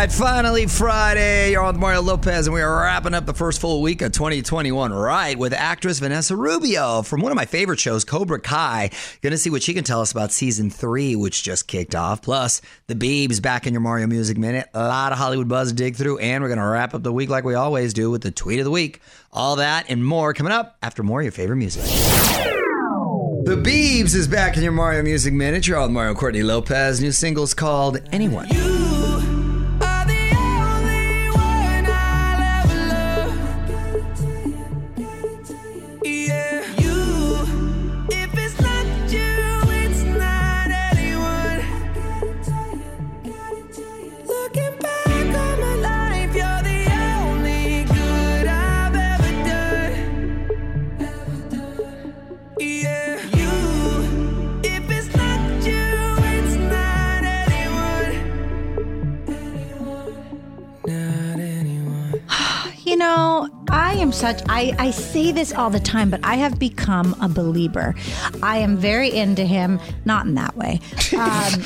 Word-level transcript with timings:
right, 0.00 0.12
finally 0.12 0.66
Friday. 0.66 1.52
You're 1.52 1.62
on 1.62 1.74
with 1.74 1.80
Mario 1.80 2.02
Lopez, 2.02 2.46
and 2.46 2.52
we 2.52 2.60
are 2.60 2.82
wrapping 2.82 3.14
up 3.14 3.24
the 3.24 3.32
first 3.32 3.62
full 3.62 3.80
week 3.80 4.02
of 4.02 4.12
2021 4.12 4.92
right 4.92 5.38
with 5.38 5.54
actress 5.54 6.00
Vanessa 6.00 6.36
Rubio 6.36 7.00
from 7.00 7.22
one 7.22 7.32
of 7.32 7.36
my 7.36 7.46
favorite 7.46 7.80
shows, 7.80 8.04
Cobra 8.04 8.38
Kai. 8.38 8.90
Gonna 9.22 9.38
see 9.38 9.48
what 9.48 9.62
she 9.62 9.72
can 9.72 9.84
tell 9.84 10.02
us 10.02 10.12
about 10.12 10.32
season 10.32 10.68
three, 10.68 11.16
which 11.16 11.42
just 11.42 11.66
kicked 11.66 11.94
off. 11.94 12.20
Plus, 12.20 12.60
the 12.88 12.94
Beebs 12.94 13.40
back 13.40 13.66
in 13.66 13.72
your 13.72 13.80
Mario 13.80 14.06
Music 14.06 14.36
Minute. 14.36 14.68
A 14.74 14.86
lot 14.86 15.12
of 15.12 15.18
Hollywood 15.18 15.48
buzz 15.48 15.70
to 15.70 15.74
dig 15.74 15.96
through, 15.96 16.18
and 16.18 16.42
we're 16.42 16.50
gonna 16.50 16.68
wrap 16.68 16.92
up 16.92 17.02
the 17.02 17.12
week 17.12 17.30
like 17.30 17.44
we 17.44 17.54
always 17.54 17.94
do 17.94 18.10
with 18.10 18.20
the 18.20 18.30
tweet 18.30 18.58
of 18.58 18.66
the 18.66 18.70
week. 18.70 19.00
All 19.32 19.56
that 19.56 19.86
and 19.88 20.04
more 20.04 20.34
coming 20.34 20.52
up 20.52 20.76
after 20.82 21.02
more 21.02 21.20
of 21.20 21.24
your 21.24 21.32
favorite 21.32 21.56
music. 21.56 21.84
The 21.84 23.56
Beebs 23.56 24.14
is 24.14 24.28
back 24.28 24.58
in 24.58 24.62
your 24.62 24.72
Mario 24.72 25.02
Music 25.02 25.32
Minute. 25.32 25.66
You're 25.66 25.78
on 25.78 25.94
Mario 25.94 26.14
Courtney 26.14 26.42
Lopez. 26.42 27.00
New 27.00 27.12
singles 27.12 27.54
called 27.54 28.02
Anyone. 28.12 28.48
You 28.50 28.95
I, 64.56 64.74
I 64.78 64.90
say 64.90 65.32
this 65.32 65.52
all 65.52 65.68
the 65.68 65.78
time, 65.78 66.08
but 66.08 66.20
I 66.24 66.36
have 66.36 66.58
become 66.58 67.14
a 67.20 67.28
believer. 67.28 67.94
I 68.42 68.56
am 68.56 68.78
very 68.78 69.12
into 69.12 69.44
him, 69.44 69.78
not 70.06 70.24
in 70.24 70.34
that 70.36 70.56
way. 70.56 70.80
Um, 71.16 71.62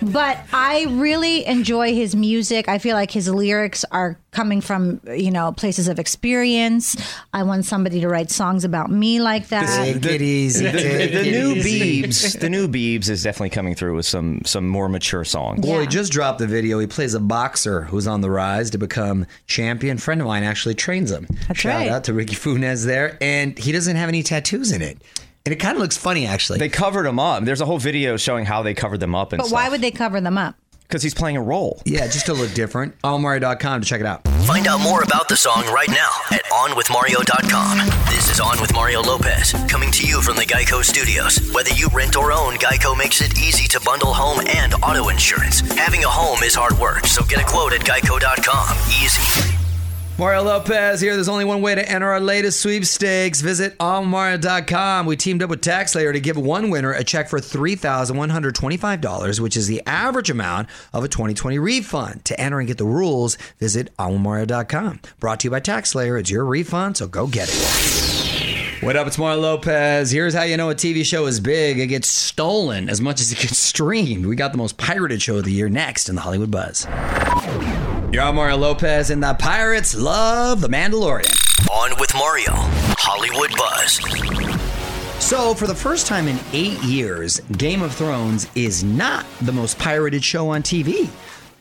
but 0.00 0.38
I 0.52 0.86
really 0.90 1.46
enjoy 1.46 1.94
his 1.94 2.14
music. 2.14 2.68
I 2.68 2.78
feel 2.78 2.94
like 2.94 3.10
his 3.10 3.28
lyrics 3.28 3.84
are 3.90 4.18
coming 4.30 4.60
from, 4.60 5.00
you 5.06 5.30
know, 5.30 5.52
places 5.52 5.88
of 5.88 5.98
experience. 5.98 6.96
I 7.32 7.42
want 7.42 7.64
somebody 7.64 8.00
to 8.00 8.08
write 8.08 8.30
songs 8.30 8.64
about 8.64 8.90
me 8.90 9.20
like 9.20 9.48
that. 9.48 9.84
Take 9.84 10.04
it 10.04 10.22
easy. 10.22 10.66
The, 10.66 10.72
take 10.72 11.12
the 11.12 11.22
new 11.22 11.52
easy. 11.52 12.02
Beebs, 12.02 12.38
the 12.38 12.48
new 12.48 12.68
Beebs 12.68 13.08
is 13.08 13.22
definitely 13.22 13.50
coming 13.50 13.74
through 13.74 13.96
with 13.96 14.06
some 14.06 14.42
some 14.44 14.68
more 14.68 14.88
mature 14.88 15.24
songs. 15.24 15.66
Well, 15.66 15.80
he 15.80 15.86
just 15.86 16.12
dropped 16.12 16.38
the 16.38 16.46
video. 16.46 16.78
He 16.78 16.86
plays 16.86 17.14
a 17.14 17.20
boxer 17.20 17.82
who's 17.82 18.06
on 18.06 18.20
the 18.20 18.30
rise 18.30 18.70
to 18.70 18.78
become 18.78 19.26
champion. 19.46 19.98
friend 19.98 20.20
of 20.20 20.26
mine 20.26 20.44
actually 20.44 20.74
trains 20.74 21.10
him. 21.10 21.26
That's 21.48 21.60
Shout 21.60 21.80
right. 21.80 21.88
out 21.88 22.04
to 22.04 22.14
Ricky 22.14 22.34
Funes 22.34 22.86
there. 22.86 23.18
And 23.20 23.58
he 23.58 23.72
doesn't 23.72 23.96
have 23.96 24.08
any 24.08 24.22
tattoos 24.22 24.72
in 24.72 24.82
it. 24.82 24.98
And 25.48 25.54
it 25.54 25.60
kind 25.60 25.76
of 25.76 25.80
looks 25.80 25.96
funny, 25.96 26.26
actually. 26.26 26.58
They 26.58 26.68
covered 26.68 27.06
him 27.06 27.18
up. 27.18 27.42
There's 27.42 27.62
a 27.62 27.64
whole 27.64 27.78
video 27.78 28.18
showing 28.18 28.44
how 28.44 28.62
they 28.62 28.74
covered 28.74 29.00
them 29.00 29.14
up 29.14 29.32
and 29.32 29.40
But 29.40 29.50
why 29.50 29.70
would 29.70 29.80
they 29.80 29.90
cover 29.90 30.20
them 30.20 30.36
up? 30.36 30.56
Because 30.82 31.02
he's 31.02 31.14
playing 31.14 31.38
a 31.38 31.42
role. 31.42 31.80
yeah, 31.86 32.06
just 32.06 32.26
to 32.26 32.34
look 32.34 32.52
different. 32.52 33.00
Allmario.com 33.00 33.80
to 33.80 33.86
check 33.86 34.00
it 34.00 34.06
out. 34.06 34.28
Find 34.44 34.66
out 34.66 34.82
more 34.82 35.02
about 35.02 35.26
the 35.30 35.38
song 35.38 35.64
right 35.72 35.88
now 35.88 36.10
at 36.32 36.44
OnWithMario.com. 36.52 37.78
This 38.10 38.30
is 38.30 38.40
On 38.40 38.60
with 38.60 38.74
Mario 38.74 39.00
Lopez, 39.00 39.54
coming 39.70 39.90
to 39.92 40.06
you 40.06 40.20
from 40.20 40.36
the 40.36 40.44
Geico 40.44 40.84
Studios. 40.84 41.50
Whether 41.54 41.70
you 41.70 41.88
rent 41.94 42.14
or 42.14 42.30
own, 42.30 42.56
Geico 42.56 42.94
makes 42.94 43.22
it 43.22 43.38
easy 43.38 43.66
to 43.68 43.80
bundle 43.80 44.12
home 44.12 44.44
and 44.48 44.74
auto 44.84 45.08
insurance. 45.08 45.60
Having 45.78 46.04
a 46.04 46.08
home 46.08 46.42
is 46.42 46.54
hard 46.54 46.78
work, 46.78 47.06
so 47.06 47.24
get 47.24 47.40
a 47.40 47.44
quote 47.46 47.72
at 47.72 47.80
Geico.com. 47.80 48.76
Easy. 49.02 49.57
Mario 50.18 50.42
Lopez 50.42 51.00
here. 51.00 51.14
There's 51.14 51.28
only 51.28 51.44
one 51.44 51.62
way 51.62 51.76
to 51.76 51.88
enter 51.88 52.10
our 52.10 52.18
latest 52.18 52.60
sweepstakes. 52.60 53.40
Visit 53.40 53.78
allmario.com. 53.78 55.06
We 55.06 55.16
teamed 55.16 55.44
up 55.44 55.50
with 55.50 55.60
TaxSlayer 55.60 56.12
to 56.12 56.18
give 56.18 56.36
one 56.36 56.70
winner 56.70 56.92
a 56.92 57.04
check 57.04 57.28
for 57.28 57.38
$3,125, 57.38 59.38
which 59.38 59.56
is 59.56 59.68
the 59.68 59.80
average 59.86 60.28
amount 60.28 60.68
of 60.92 61.04
a 61.04 61.08
2020 61.08 61.60
refund. 61.60 62.24
To 62.24 62.40
enter 62.40 62.58
and 62.58 62.66
get 62.66 62.78
the 62.78 62.84
rules, 62.84 63.36
visit 63.60 63.96
allmario.com. 63.96 64.98
Brought 65.20 65.38
to 65.40 65.46
you 65.46 65.52
by 65.52 65.60
TaxSlayer. 65.60 66.18
It's 66.18 66.30
your 66.30 66.44
refund, 66.44 66.96
so 66.96 67.06
go 67.06 67.28
get 67.28 67.48
it. 67.48 68.82
What 68.82 68.96
up? 68.96 69.06
It's 69.06 69.18
Mario 69.18 69.40
Lopez. 69.40 70.10
Here's 70.10 70.34
how 70.34 70.42
you 70.42 70.56
know 70.56 70.70
a 70.70 70.74
TV 70.74 71.04
show 71.04 71.26
is 71.26 71.38
big. 71.38 71.78
It 71.78 71.86
gets 71.86 72.08
stolen 72.08 72.88
as 72.88 73.00
much 73.00 73.20
as 73.20 73.30
it 73.30 73.38
gets 73.38 73.58
streamed. 73.58 74.26
We 74.26 74.34
got 74.34 74.50
the 74.50 74.58
most 74.58 74.78
pirated 74.78 75.22
show 75.22 75.36
of 75.36 75.44
the 75.44 75.52
year 75.52 75.68
next 75.68 76.08
in 76.08 76.16
the 76.16 76.22
Hollywood 76.22 76.50
Buzz. 76.50 76.88
You're 78.10 78.22
on 78.22 78.36
Mario 78.36 78.56
Lopez, 78.56 79.10
and 79.10 79.22
the 79.22 79.34
pirates 79.34 79.94
love 79.94 80.62
The 80.62 80.68
Mandalorian. 80.68 81.30
On 81.70 81.90
with 82.00 82.14
Mario, 82.14 82.52
Hollywood 82.54 83.50
Buzz. 83.58 84.00
So, 85.22 85.52
for 85.52 85.66
the 85.66 85.74
first 85.74 86.06
time 86.06 86.26
in 86.26 86.38
eight 86.54 86.82
years, 86.82 87.38
Game 87.58 87.82
of 87.82 87.94
Thrones 87.94 88.48
is 88.54 88.82
not 88.82 89.26
the 89.42 89.52
most 89.52 89.78
pirated 89.78 90.24
show 90.24 90.48
on 90.48 90.62
TV. 90.62 91.10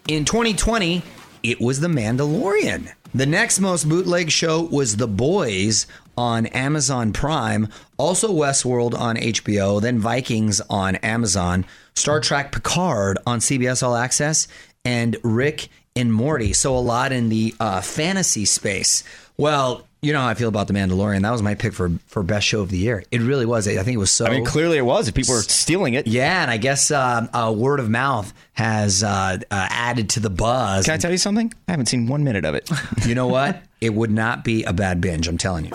In 0.08 0.24
2020, 0.24 1.04
it 1.44 1.60
was 1.60 1.82
The 1.82 1.90
Mandalorian. 1.90 2.94
The 3.14 3.26
next 3.26 3.60
most 3.60 3.90
bootleg 3.90 4.32
show 4.32 4.62
was 4.62 4.96
The 4.96 5.08
Boys 5.08 5.86
on 6.18 6.46
Amazon 6.48 7.12
Prime, 7.12 7.68
also 7.98 8.32
Westworld 8.32 8.98
on 8.98 9.18
HBO, 9.18 9.82
then 9.82 10.00
Vikings 10.00 10.62
on 10.70 10.96
Amazon, 10.98 11.66
Star 11.94 12.22
Trek 12.22 12.54
Picard 12.54 13.18
on 13.28 13.40
CBS 13.40 13.84
All 13.84 13.98
Access, 13.98 14.48
and 14.86 15.18
Rick 15.24 15.68
and 15.98 16.14
Morty. 16.14 16.54
So, 16.54 16.78
a 16.78 16.80
lot 16.80 17.12
in 17.12 17.30
the 17.30 17.54
uh, 17.60 17.82
fantasy 17.82 18.46
space. 18.46 19.04
Well, 19.38 19.88
you 20.02 20.14
know 20.14 20.20
how 20.22 20.28
I 20.28 20.36
feel 20.36 20.48
about 20.48 20.68
The 20.68 20.74
Mandalorian. 20.74 21.24
That 21.24 21.32
was 21.32 21.42
my 21.42 21.56
pick 21.56 21.74
for, 21.74 21.90
for 22.08 22.22
best 22.22 22.46
show 22.46 22.62
of 22.62 22.70
the 22.70 22.78
year. 22.78 23.04
It 23.12 23.22
really 23.22 23.46
was. 23.46 23.68
I 23.68 23.76
think 23.78 23.96
it 23.96 23.98
was 23.98 24.12
so. 24.12 24.26
I 24.26 24.30
mean, 24.30 24.46
clearly 24.46 24.78
it 24.78 24.84
was. 24.84 25.08
If 25.08 25.16
people 25.16 25.34
were 25.34 25.42
stealing 25.42 25.96
it. 25.96 26.06
Yeah, 26.08 26.44
and 26.44 26.52
I 26.52 26.58
guess 26.58 26.92
uh, 26.92 27.28
uh, 27.34 27.54
word 27.56 27.80
of 27.80 27.90
mouth 27.90 28.32
has 28.54 29.04
uh, 29.04 29.08
uh, 29.10 29.38
added 29.50 30.12
to 30.12 30.20
the 30.20 30.30
buzz. 30.30 30.86
Can 30.86 30.94
I 30.94 30.98
tell 30.98 31.12
you 31.12 31.18
something? 31.18 31.52
I 31.68 31.72
haven't 31.72 31.88
seen 31.88 32.08
one 32.08 32.24
minute 32.24 32.46
of 32.46 32.54
it. 32.54 32.70
you 33.06 33.16
know 33.16 33.28
what? 33.28 33.62
It 33.82 33.94
would 33.94 34.12
not 34.12 34.44
be 34.44 34.64
a 34.64 34.74
bad 34.74 35.02
binge. 35.02 35.28
I'm 35.28 35.38
telling 35.38 35.66
you. 35.66 35.72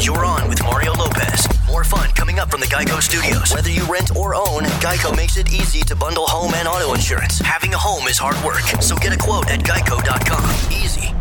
You're 0.00 0.24
on 0.24 0.48
with 0.48 0.62
Mario 0.62 0.94
Lopez. 0.94 1.46
More 1.70 1.84
fun 1.84 2.10
coming 2.10 2.40
up 2.40 2.50
from 2.50 2.60
the 2.60 2.66
Geico 2.66 3.00
Studios. 3.00 3.54
Whether 3.54 3.70
you 3.70 3.84
rent 3.84 4.16
or 4.16 4.34
own, 4.34 4.64
Geico 4.82 5.16
makes 5.16 5.36
it 5.36 5.52
easy 5.52 5.82
to 5.84 5.94
bundle 5.94 6.26
home 6.26 6.52
and 6.56 6.66
auto 6.66 6.94
insurance. 6.94 7.38
Having 7.38 7.74
a 7.74 7.78
home 7.78 8.08
is 8.08 8.18
hard 8.18 8.36
work, 8.44 8.62
so 8.82 8.96
get 8.96 9.14
a 9.14 9.16
quote 9.16 9.48
at 9.50 9.60
Geico.com. 9.60 10.50
Easy. 10.72 11.14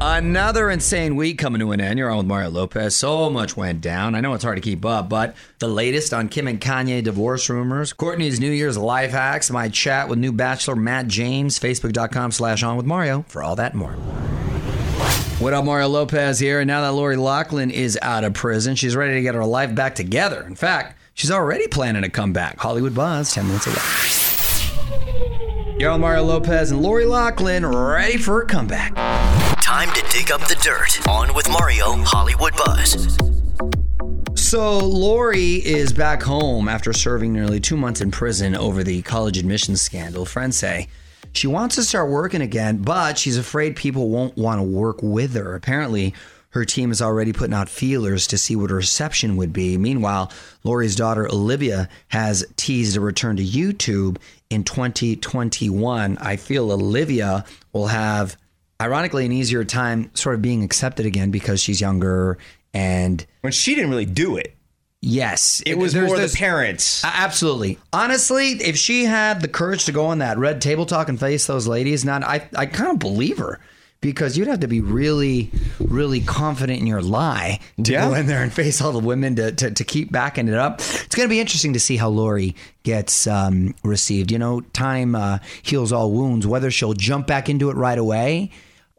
Another 0.00 0.70
insane 0.70 1.14
week 1.16 1.38
coming 1.38 1.60
to 1.60 1.70
an 1.72 1.80
end. 1.80 1.98
You're 1.98 2.10
on 2.10 2.18
with 2.18 2.26
Mario 2.26 2.50
Lopez. 2.50 2.96
So 2.96 3.30
much 3.30 3.56
went 3.56 3.80
down. 3.80 4.14
I 4.14 4.20
know 4.20 4.34
it's 4.34 4.44
hard 4.44 4.56
to 4.56 4.60
keep 4.60 4.84
up, 4.84 5.08
but 5.08 5.36
the 5.58 5.68
latest 5.68 6.12
on 6.12 6.28
Kim 6.28 6.48
and 6.48 6.60
Kanye 6.60 7.02
divorce 7.02 7.48
rumors, 7.48 7.92
Courtney's 7.92 8.40
New 8.40 8.50
Year's 8.50 8.78
life 8.78 9.12
hacks, 9.12 9.50
my 9.50 9.68
chat 9.68 10.08
with 10.08 10.18
new 10.18 10.32
bachelor 10.32 10.76
Matt 10.76 11.06
James, 11.06 11.58
Facebook.com 11.58 12.32
slash 12.32 12.62
on 12.62 12.76
with 12.76 12.86
Mario 12.86 13.24
for 13.28 13.42
all 13.42 13.56
that 13.56 13.74
more. 13.74 13.96
What 15.40 15.54
up, 15.54 15.64
Mario 15.64 15.86
Lopez 15.86 16.40
here. 16.40 16.58
And 16.58 16.66
now 16.66 16.82
that 16.82 16.94
Lori 16.94 17.14
Loughlin 17.14 17.70
is 17.70 17.96
out 18.02 18.24
of 18.24 18.34
prison, 18.34 18.74
she's 18.74 18.96
ready 18.96 19.14
to 19.14 19.22
get 19.22 19.36
her 19.36 19.44
life 19.44 19.72
back 19.72 19.94
together. 19.94 20.42
In 20.42 20.56
fact, 20.56 20.98
she's 21.14 21.30
already 21.30 21.68
planning 21.68 22.02
to 22.02 22.08
come 22.08 22.32
back. 22.32 22.58
Hollywood 22.58 22.92
Buzz, 22.92 23.32
10 23.32 23.46
minutes 23.46 23.68
away. 23.68 23.76
On 25.86 26.00
Mario 26.00 26.24
Lopez 26.24 26.72
and 26.72 26.82
Lori 26.82 27.04
Loughlin 27.04 27.64
ready 27.64 28.18
for 28.18 28.42
a 28.42 28.46
comeback. 28.46 28.96
Time 29.62 29.88
to 29.92 30.04
dig 30.10 30.32
up 30.32 30.40
the 30.48 30.56
dirt. 30.56 31.06
On 31.08 31.32
with 31.36 31.48
Mario, 31.48 31.92
Hollywood 31.98 32.56
Buzz. 32.56 33.16
So 34.34 34.80
Lori 34.80 35.64
is 35.64 35.92
back 35.92 36.20
home 36.20 36.68
after 36.68 36.92
serving 36.92 37.32
nearly 37.32 37.60
two 37.60 37.76
months 37.76 38.00
in 38.00 38.10
prison 38.10 38.56
over 38.56 38.82
the 38.82 39.02
college 39.02 39.38
admissions 39.38 39.82
scandal. 39.82 40.24
Friends 40.24 40.56
say 40.56 40.88
she 41.32 41.46
wants 41.46 41.74
to 41.76 41.82
start 41.82 42.10
working 42.10 42.40
again, 42.40 42.78
but 42.78 43.18
she's 43.18 43.36
afraid 43.36 43.76
people 43.76 44.08
won't 44.08 44.36
want 44.36 44.58
to 44.58 44.62
work 44.62 45.02
with 45.02 45.34
her. 45.34 45.54
Apparently, 45.54 46.14
her 46.50 46.64
team 46.64 46.90
is 46.90 47.02
already 47.02 47.32
putting 47.32 47.54
out 47.54 47.68
feelers 47.68 48.26
to 48.28 48.38
see 48.38 48.56
what 48.56 48.70
her 48.70 48.76
reception 48.76 49.36
would 49.36 49.52
be. 49.52 49.76
Meanwhile, 49.76 50.32
Lori's 50.64 50.96
daughter 50.96 51.26
Olivia 51.26 51.88
has 52.08 52.44
teased 52.56 52.96
a 52.96 53.00
return 53.00 53.36
to 53.36 53.44
YouTube 53.44 54.16
in 54.50 54.64
2021. 54.64 56.18
I 56.18 56.36
feel 56.36 56.72
Olivia 56.72 57.44
will 57.72 57.88
have, 57.88 58.36
ironically, 58.80 59.26
an 59.26 59.32
easier 59.32 59.64
time 59.64 60.10
sort 60.14 60.34
of 60.34 60.42
being 60.42 60.64
accepted 60.64 61.04
again 61.06 61.30
because 61.30 61.60
she's 61.60 61.80
younger 61.80 62.38
and 62.72 63.24
when 63.42 63.52
she 63.52 63.74
didn't 63.74 63.90
really 63.90 64.06
do 64.06 64.36
it. 64.36 64.54
Yes, 65.00 65.62
It 65.64 65.78
was 65.78 65.92
there's 65.92 66.08
more 66.08 66.16
this- 66.16 66.32
the 66.32 66.38
parents. 66.38 67.04
Absolutely. 67.04 67.78
Honestly, 67.92 68.50
if 68.54 68.76
she 68.76 69.04
had 69.04 69.40
the 69.40 69.48
courage 69.48 69.84
to 69.84 69.92
go 69.92 70.06
on 70.06 70.18
that 70.18 70.38
red 70.38 70.60
table 70.60 70.86
talk 70.86 71.08
and 71.08 71.18
face 71.20 71.46
those 71.46 71.68
ladies, 71.68 72.04
not 72.04 72.24
I, 72.24 72.48
I 72.56 72.66
kind 72.66 72.90
of 72.90 72.98
believe 72.98 73.38
her 73.38 73.60
because 74.00 74.36
you'd 74.36 74.48
have 74.48 74.60
to 74.60 74.68
be 74.68 74.80
really, 74.80 75.50
really 75.80 76.20
confident 76.20 76.80
in 76.80 76.86
your 76.86 77.02
lie 77.02 77.60
to 77.82 77.92
Yeah. 77.92 78.08
go 78.08 78.14
in 78.14 78.26
there 78.26 78.42
and 78.42 78.52
face 78.52 78.80
all 78.80 78.90
the 78.92 78.98
women 78.98 79.36
to, 79.36 79.52
to, 79.52 79.70
to 79.70 79.84
keep 79.84 80.10
backing 80.10 80.48
it 80.48 80.54
up. 80.54 80.80
It's 80.80 81.14
going 81.14 81.28
to 81.28 81.32
be 81.32 81.40
interesting 81.40 81.72
to 81.74 81.80
see 81.80 81.96
how 81.96 82.08
Lori 82.08 82.56
gets 82.82 83.26
um, 83.28 83.74
received. 83.84 84.32
You 84.32 84.38
know, 84.40 84.60
time 84.60 85.14
uh, 85.14 85.38
heals 85.62 85.92
all 85.92 86.10
wounds. 86.12 86.44
Whether 86.46 86.70
she'll 86.72 86.92
jump 86.94 87.26
back 87.28 87.48
into 87.48 87.70
it 87.70 87.76
right 87.76 87.98
away, 87.98 88.50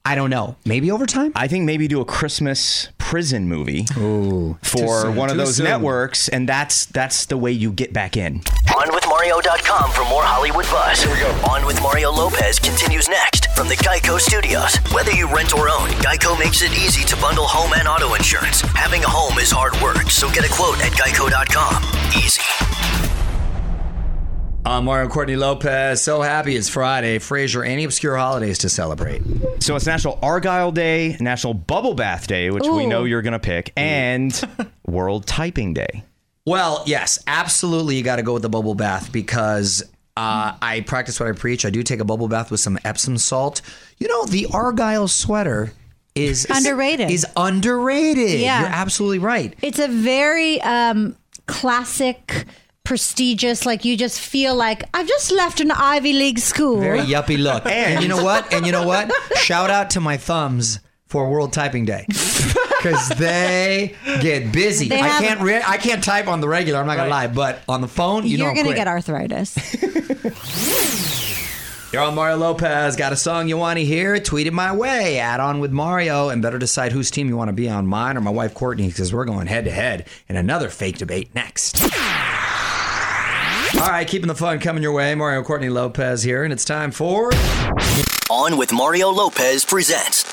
I 0.05 0.15
don't 0.15 0.29
know. 0.29 0.55
Maybe 0.65 0.91
over 0.91 1.05
time. 1.05 1.31
I 1.35 1.47
think 1.47 1.65
maybe 1.65 1.87
do 1.87 2.01
a 2.01 2.05
Christmas 2.05 2.89
prison 2.97 3.47
movie 3.47 3.85
Ooh, 3.97 4.57
for 4.61 5.01
soon, 5.01 5.15
one 5.15 5.29
of 5.29 5.37
those 5.37 5.55
soon. 5.57 5.65
networks, 5.65 6.27
and 6.29 6.47
that's 6.47 6.85
that's 6.87 7.25
the 7.25 7.37
way 7.37 7.51
you 7.51 7.71
get 7.71 7.91
back 7.93 8.15
in. 8.17 8.39
OnWithMario.com 8.67 9.91
for 9.91 10.03
more 10.05 10.23
Hollywood 10.23 10.65
buzz. 10.65 11.01
Here 11.01 11.11
we 11.13 11.19
go. 11.19 11.29
On 11.49 11.65
with 11.65 11.81
Mario 11.81 12.11
Lopez 12.11 12.59
continues 12.59 13.07
next 13.09 13.47
from 13.55 13.67
the 13.67 13.75
Geico 13.75 14.19
Studios. 14.19 14.75
Whether 14.93 15.11
you 15.11 15.27
rent 15.33 15.53
or 15.55 15.69
own, 15.69 15.89
Geico 16.05 16.37
makes 16.39 16.61
it 16.61 16.71
easy 16.71 17.03
to 17.05 17.15
bundle 17.17 17.45
home 17.47 17.73
and 17.73 17.87
auto 17.87 18.13
insurance. 18.15 18.61
Having 18.61 19.03
a 19.03 19.09
home 19.09 19.37
is 19.39 19.51
hard 19.51 19.73
work, 19.81 20.09
so 20.09 20.29
get 20.31 20.45
a 20.45 20.53
quote 20.53 20.79
at 20.81 20.91
Geico.com. 20.93 21.83
Easy. 22.23 23.08
I'm 24.69 24.85
Mario 24.85 25.09
Courtney 25.09 25.35
Lopez. 25.35 26.03
So 26.03 26.21
happy 26.21 26.55
it's 26.55 26.69
Friday. 26.69 27.17
Fraser, 27.17 27.63
any 27.63 27.85
obscure 27.85 28.15
holidays 28.15 28.59
to 28.59 28.69
celebrate? 28.69 29.23
So 29.63 29.75
it's 29.75 29.87
National 29.87 30.19
Argyle 30.21 30.71
Day, 30.71 31.17
National 31.19 31.55
Bubble 31.55 31.95
Bath 31.95 32.27
Day, 32.27 32.51
which 32.51 32.67
we 32.67 32.85
know 32.85 33.03
you're 33.03 33.23
gonna 33.23 33.39
pick, 33.39 33.73
and 33.75 34.39
World 34.85 35.25
Typing 35.25 35.73
Day. 35.73 36.03
Well, 36.45 36.83
yes, 36.85 37.17
absolutely. 37.25 37.95
You 37.95 38.03
got 38.03 38.17
to 38.17 38.21
go 38.21 38.33
with 38.33 38.43
the 38.43 38.49
bubble 38.49 38.75
bath 38.75 39.11
because 39.11 39.81
uh, 40.15 40.53
I 40.61 40.81
practice 40.81 41.19
what 41.19 41.27
I 41.27 41.31
preach. 41.31 41.65
I 41.65 41.71
do 41.71 41.81
take 41.81 41.99
a 41.99 42.05
bubble 42.05 42.27
bath 42.27 42.51
with 42.51 42.59
some 42.59 42.77
Epsom 42.85 43.17
salt. 43.17 43.63
You 43.97 44.07
know, 44.07 44.25
the 44.25 44.45
Argyle 44.53 45.07
sweater 45.07 45.73
is 46.13 46.45
Underrated. 46.47 47.09
Is 47.09 47.25
underrated. 47.35 48.39
Yeah. 48.39 48.59
You're 48.59 48.69
absolutely 48.69 49.19
right. 49.19 49.55
It's 49.63 49.79
a 49.79 49.87
very 49.87 50.61
um, 50.61 51.15
classic, 51.47 52.45
prestigious. 52.89 53.67
Like 53.67 53.85
you 53.85 53.95
just 53.95 54.19
feel 54.19 54.55
like 54.55 54.83
I've 54.95 55.07
just 55.07 55.31
left 55.31 55.61
an 55.61 55.69
Ivy 55.69 56.11
League 56.11 56.39
school. 56.39 56.81
Very 56.81 57.01
yuppie 57.01 57.37
look. 57.37 57.63
And 57.69 58.01
you 58.01 58.09
know 58.09 58.23
what? 58.23 58.51
And 58.51 58.65
you 58.65 58.71
know 58.71 58.85
what? 58.85 59.11
Shout 59.37 59.69
out 59.69 59.91
to 59.91 59.99
my 60.01 60.17
thumbs 60.17 60.79
for 61.05 61.29
World 61.29 61.53
Typing 61.53 61.85
Day 61.85 62.05
because 62.07 63.09
they 63.09 63.95
get 64.21 64.51
busy. 64.51 64.89
They 64.89 64.99
I 64.99 65.21
can't. 65.21 65.39
Re- 65.39 65.61
I 65.65 65.77
can't 65.77 66.03
type 66.03 66.27
on 66.27 66.41
the 66.41 66.47
regular. 66.47 66.79
I'm 66.79 66.87
not 66.87 66.97
gonna 66.97 67.11
lie, 67.11 67.27
but 67.27 67.61
on 67.69 67.81
the 67.81 67.87
phone, 67.87 68.25
you 68.25 68.39
know, 68.39 68.45
You're 68.45 68.51
I'm 68.51 68.55
gonna 68.55 68.67
quick. 68.69 68.77
get 68.77 68.87
arthritis. 68.87 69.55
You're 71.93 72.03
on 72.03 72.15
Mario 72.15 72.37
Lopez. 72.37 72.95
Got 72.95 73.13
a 73.13 73.15
song 73.15 73.47
you 73.47 73.57
want 73.57 73.79
to 73.79 73.85
hear? 73.85 74.19
Tweet 74.19 74.45
it 74.45 74.53
my 74.53 74.75
way. 74.75 75.17
Add 75.17 75.39
on 75.39 75.59
with 75.59 75.71
Mario 75.71 76.29
and 76.29 76.39
better 76.39 76.59
decide 76.59 76.91
whose 76.91 77.09
team 77.09 77.29
you 77.29 77.37
want 77.37 77.49
to 77.49 77.53
be 77.53 77.67
on, 77.67 77.87
mine 77.87 78.15
or 78.15 78.21
my 78.21 78.29
wife 78.29 78.53
Courtney, 78.53 78.87
because 78.87 79.11
we're 79.11 79.25
going 79.25 79.47
head 79.47 79.65
to 79.65 79.71
head 79.71 80.07
in 80.27 80.35
another 80.35 80.69
fake 80.69 80.99
debate 80.99 81.33
next. 81.33 81.81
All 83.75 83.87
right, 83.87 84.07
keeping 84.07 84.27
the 84.27 84.35
fun 84.35 84.59
coming 84.59 84.81
your 84.81 84.91
way. 84.93 85.13
Mario 85.13 85.43
Courtney 85.43 85.69
Lopez 85.69 86.23
here, 86.23 86.43
and 86.43 86.51
it's 86.51 86.65
time 86.65 86.91
for. 86.91 87.29
On 88.31 88.57
with 88.57 88.73
Mario 88.73 89.09
Lopez 89.09 89.63
presents 89.63 90.23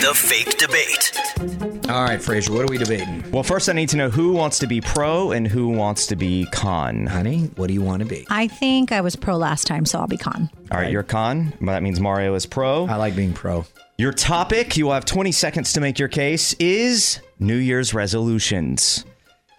The 0.00 0.12
Fake 0.14 0.56
Debate. 0.58 1.90
All 1.90 2.02
right, 2.02 2.20
Fraser, 2.20 2.52
what 2.52 2.62
are 2.64 2.70
we 2.72 2.78
debating? 2.78 3.30
Well, 3.30 3.42
first 3.42 3.68
I 3.68 3.74
need 3.74 3.90
to 3.90 3.96
know 3.98 4.08
who 4.08 4.32
wants 4.32 4.58
to 4.60 4.66
be 4.66 4.80
pro 4.80 5.32
and 5.32 5.46
who 5.46 5.68
wants 5.68 6.06
to 6.08 6.16
be 6.16 6.46
con. 6.46 7.06
Honey, 7.06 7.50
what 7.56 7.66
do 7.66 7.74
you 7.74 7.82
want 7.82 8.00
to 8.00 8.08
be? 8.08 8.26
I 8.30 8.48
think 8.48 8.90
I 8.90 9.02
was 9.02 9.16
pro 9.16 9.36
last 9.36 9.66
time, 9.66 9.84
so 9.84 9.98
I'll 10.00 10.06
be 10.06 10.16
con. 10.16 10.48
All 10.70 10.78
right, 10.80 10.90
you're 10.90 11.02
con. 11.02 11.52
Well, 11.60 11.74
That 11.74 11.82
means 11.82 12.00
Mario 12.00 12.34
is 12.34 12.46
pro. 12.46 12.86
I 12.86 12.96
like 12.96 13.14
being 13.14 13.34
pro. 13.34 13.66
Your 13.98 14.12
topic, 14.12 14.78
you 14.78 14.86
will 14.86 14.94
have 14.94 15.04
20 15.04 15.30
seconds 15.30 15.74
to 15.74 15.80
make 15.80 15.98
your 15.98 16.08
case, 16.08 16.54
is 16.54 17.20
New 17.38 17.56
Year's 17.56 17.92
resolutions. 17.92 19.04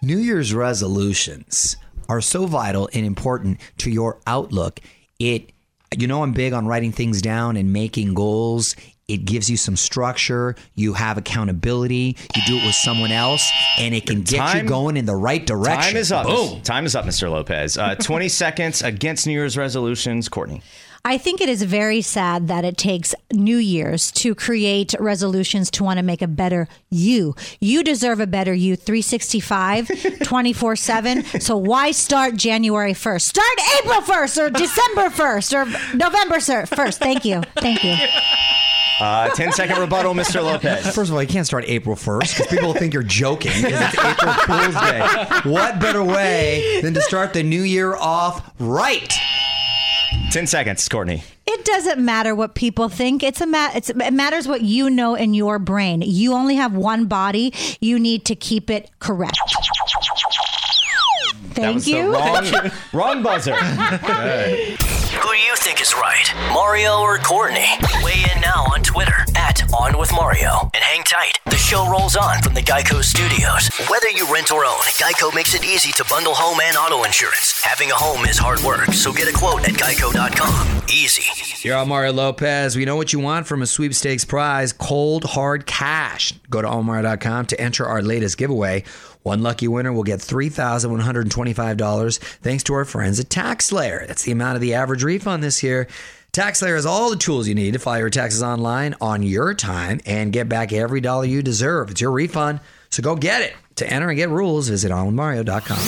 New 0.02 0.18
Year's 0.18 0.52
resolutions 0.52 1.76
are 2.08 2.20
so 2.20 2.46
vital 2.46 2.88
and 2.92 3.04
important 3.06 3.60
to 3.78 3.90
your 3.90 4.18
outlook. 4.26 4.80
It, 5.18 5.50
you 5.96 6.06
know, 6.06 6.22
I'm 6.22 6.32
big 6.32 6.52
on 6.52 6.66
writing 6.66 6.92
things 6.92 7.22
down 7.22 7.56
and 7.56 7.72
making 7.72 8.14
goals. 8.14 8.74
It 9.06 9.26
gives 9.26 9.50
you 9.50 9.58
some 9.58 9.76
structure. 9.76 10.56
You 10.74 10.94
have 10.94 11.18
accountability. 11.18 12.16
You 12.34 12.42
do 12.46 12.56
it 12.56 12.64
with 12.64 12.74
someone 12.74 13.12
else, 13.12 13.46
and 13.78 13.94
it 13.94 14.06
can 14.06 14.22
get 14.22 14.38
Time- 14.38 14.64
you 14.64 14.68
going 14.68 14.96
in 14.96 15.04
the 15.04 15.14
right 15.14 15.44
direction. 15.46 15.92
Time 15.92 15.96
is 15.96 16.10
up. 16.10 16.26
Boom. 16.26 16.62
Time 16.62 16.86
is 16.86 16.96
up, 16.96 17.04
Mr. 17.04 17.30
Lopez. 17.30 17.76
Uh, 17.76 17.96
20 17.96 18.28
seconds 18.30 18.82
against 18.82 19.26
New 19.26 19.34
Year's 19.34 19.58
resolutions. 19.58 20.28
Courtney. 20.30 20.62
I 21.06 21.18
think 21.18 21.42
it 21.42 21.50
is 21.50 21.62
very 21.62 22.00
sad 22.00 22.48
that 22.48 22.64
it 22.64 22.78
takes 22.78 23.14
New 23.30 23.58
Year's 23.58 24.10
to 24.12 24.34
create 24.34 24.94
resolutions 24.98 25.70
to 25.72 25.84
want 25.84 25.98
to 25.98 26.02
make 26.02 26.22
a 26.22 26.26
better 26.26 26.66
you. 26.88 27.34
You 27.60 27.84
deserve 27.84 28.20
a 28.20 28.26
better 28.26 28.54
you 28.54 28.74
365, 28.74 29.90
24 30.22 30.76
7. 30.76 31.24
So 31.40 31.58
why 31.58 31.90
start 31.90 32.36
January 32.36 32.94
1st? 32.94 33.20
Start 33.20 33.58
April 33.80 34.00
1st 34.00 34.46
or 34.46 34.50
December 34.50 35.10
1st 35.10 35.52
or 35.52 35.64
November 35.94 36.36
1st. 36.36 36.96
Thank 36.96 37.26
you. 37.26 37.42
Thank 37.56 37.84
you. 37.84 37.96
Uh, 39.00 39.28
10 39.28 39.52
second 39.52 39.78
rebuttal, 39.78 40.14
Mr. 40.14 40.42
Lopez. 40.42 40.86
First 40.94 41.10
of 41.10 41.14
all, 41.14 41.22
you 41.22 41.28
can't 41.28 41.46
start 41.46 41.64
April 41.66 41.96
1st 41.96 42.36
because 42.38 42.46
people 42.46 42.72
think 42.72 42.94
you're 42.94 43.02
joking 43.02 43.52
because 43.60 43.80
it's 43.80 43.98
April 44.04 44.32
Fool's 44.32 44.74
Day. 44.74 45.50
What 45.50 45.80
better 45.80 46.02
way 46.02 46.80
than 46.80 46.94
to 46.94 47.02
start 47.02 47.34
the 47.34 47.42
new 47.42 47.62
year 47.62 47.94
off 47.94 48.50
right? 48.58 49.12
10 50.34 50.48
seconds, 50.48 50.88
Courtney. 50.88 51.22
It 51.46 51.64
doesn't 51.64 52.04
matter 52.04 52.34
what 52.34 52.56
people 52.56 52.88
think. 52.88 53.22
It's 53.22 53.40
a 53.40 53.46
ma- 53.46 53.70
it's, 53.72 53.88
it 53.88 54.12
matters 54.12 54.48
what 54.48 54.62
you 54.62 54.90
know 54.90 55.14
in 55.14 55.32
your 55.32 55.60
brain. 55.60 56.02
You 56.04 56.32
only 56.32 56.56
have 56.56 56.74
one 56.74 57.06
body. 57.06 57.54
You 57.80 58.00
need 58.00 58.24
to 58.24 58.34
keep 58.34 58.68
it 58.68 58.90
correct. 58.98 59.38
That 61.50 61.54
Thank 61.54 61.74
was 61.76 61.86
you. 61.86 62.02
the 62.02 62.08
wrong, 62.10 62.70
wrong 62.92 63.22
buzzer. 63.22 63.54
Who 63.54 65.32
do 65.32 65.38
you 65.38 65.54
think 65.54 65.80
is 65.80 65.94
right, 65.94 66.28
Mario 66.52 66.98
or 66.98 67.18
Courtney? 67.18 67.68
Weigh 68.02 68.24
in 68.34 68.40
now 68.40 68.66
on 68.74 68.82
Twitter 68.82 69.24
at 69.36 69.62
On 69.72 69.96
With 69.96 70.10
Mario. 70.10 70.68
And 70.74 70.82
hang 70.82 71.04
tight. 71.04 71.38
The 71.44 71.56
show 71.74 71.90
rolls 71.90 72.14
on 72.14 72.40
from 72.40 72.54
the 72.54 72.62
Geico 72.62 73.02
Studios. 73.02 73.68
Whether 73.90 74.08
you 74.10 74.32
rent 74.32 74.52
or 74.52 74.64
own, 74.64 74.84
Geico 74.96 75.34
makes 75.34 75.54
it 75.54 75.64
easy 75.64 75.90
to 75.92 76.04
bundle 76.08 76.32
home 76.32 76.60
and 76.62 76.76
auto 76.76 77.02
insurance. 77.02 77.60
Having 77.64 77.90
a 77.90 77.96
home 77.96 78.24
is 78.26 78.38
hard 78.38 78.60
work, 78.60 78.92
so 78.92 79.12
get 79.12 79.26
a 79.26 79.32
quote 79.36 79.64
at 79.64 79.74
geico.com. 79.74 80.82
Easy. 80.88 81.66
You're 81.66 81.76
on 81.76 81.88
Mario 81.88 82.12
Lopez. 82.12 82.76
We 82.76 82.84
know 82.84 82.94
what 82.94 83.12
you 83.12 83.18
want 83.18 83.48
from 83.48 83.60
a 83.60 83.66
sweepstakes 83.66 84.24
prize 84.24 84.72
cold, 84.72 85.24
hard 85.24 85.66
cash. 85.66 86.32
Go 86.48 86.62
to 86.62 86.68
allmario.com 86.68 87.46
to 87.46 87.60
enter 87.60 87.84
our 87.86 88.02
latest 88.02 88.38
giveaway. 88.38 88.84
One 89.24 89.42
lucky 89.42 89.66
winner 89.66 89.92
will 89.92 90.04
get 90.04 90.20
$3,125 90.20 92.18
thanks 92.18 92.62
to 92.64 92.74
our 92.74 92.84
friends 92.84 93.18
at 93.18 93.30
TaxSlayer. 93.30 94.06
That's 94.06 94.22
the 94.22 94.30
amount 94.30 94.54
of 94.54 94.60
the 94.60 94.74
average 94.74 95.02
refund 95.02 95.42
this 95.42 95.64
year. 95.64 95.88
TaxSlayer 96.34 96.74
has 96.74 96.84
all 96.84 97.10
the 97.10 97.16
tools 97.16 97.46
you 97.46 97.54
need 97.54 97.74
to 97.74 97.78
file 97.78 98.00
your 98.00 98.10
taxes 98.10 98.42
online 98.42 98.96
on 99.00 99.22
your 99.22 99.54
time 99.54 100.00
and 100.04 100.32
get 100.32 100.48
back 100.48 100.72
every 100.72 101.00
dollar 101.00 101.26
you 101.26 101.44
deserve. 101.44 101.92
It's 101.92 102.00
your 102.00 102.10
refund, 102.10 102.58
so 102.90 103.04
go 103.04 103.14
get 103.14 103.42
it. 103.42 103.54
To 103.76 103.88
enter 103.88 104.08
and 104.08 104.16
get 104.16 104.30
rules, 104.30 104.68
visit 104.68 104.90
onwithmario.com. 104.90 105.78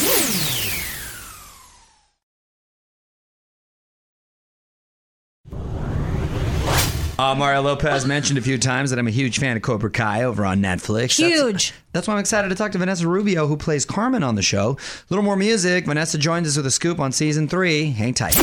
Uh, 7.19 7.35
Mario 7.35 7.63
Lopez 7.63 8.05
mentioned 8.05 8.39
a 8.39 8.43
few 8.43 8.59
times 8.59 8.91
that 8.91 8.99
I'm 8.99 9.09
a 9.09 9.11
huge 9.11 9.39
fan 9.39 9.57
of 9.57 9.63
Cobra 9.63 9.91
Kai 9.91 10.23
over 10.25 10.45
on 10.45 10.61
Netflix. 10.61 11.17
That's- 11.17 11.41
Huge. 11.41 11.73
That's, 11.93 12.07
why 12.07 12.15
I'm 12.15 12.21
excited 12.21 12.51
to 12.51 12.55
talk 12.55 12.73
to 12.73 12.79
Vanessa 12.79 13.09
Rubio, 13.09 13.47
who 13.47 13.57
plays 13.57 13.87
Carmen 13.87 14.23
on 14.23 14.35
the 14.35 14.43
show. 14.43 14.77
A 14.79 15.05
little 15.09 15.25
more 15.25 15.37
music. 15.37 15.87
Vanessa 15.87 16.19
joins 16.19 16.47
us 16.47 16.59
with 16.59 16.67
a 16.67 16.71
scoop 16.71 17.01
on 17.01 17.13
season 17.13 17.49
three. 17.49 17.91
Hang 17.91 18.13
tight. 18.13 18.37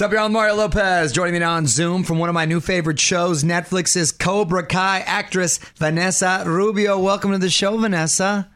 What's 0.00 0.14
up, 0.14 0.18
y'all? 0.18 0.30
Mario 0.30 0.54
Lopez. 0.54 1.12
Joining 1.12 1.34
me 1.34 1.40
now 1.40 1.52
on 1.52 1.66
Zoom 1.66 2.04
from 2.04 2.18
one 2.18 2.30
of 2.30 2.34
my 2.34 2.46
new 2.46 2.60
favorite 2.60 2.98
shows, 2.98 3.44
Netflix's 3.44 4.12
Cobra 4.12 4.64
Kai 4.64 5.00
actress 5.00 5.58
Vanessa 5.76 6.42
Rubio. 6.46 6.98
Welcome 6.98 7.32
to 7.32 7.38
the 7.38 7.50
show, 7.50 7.76
Vanessa. 7.76 8.49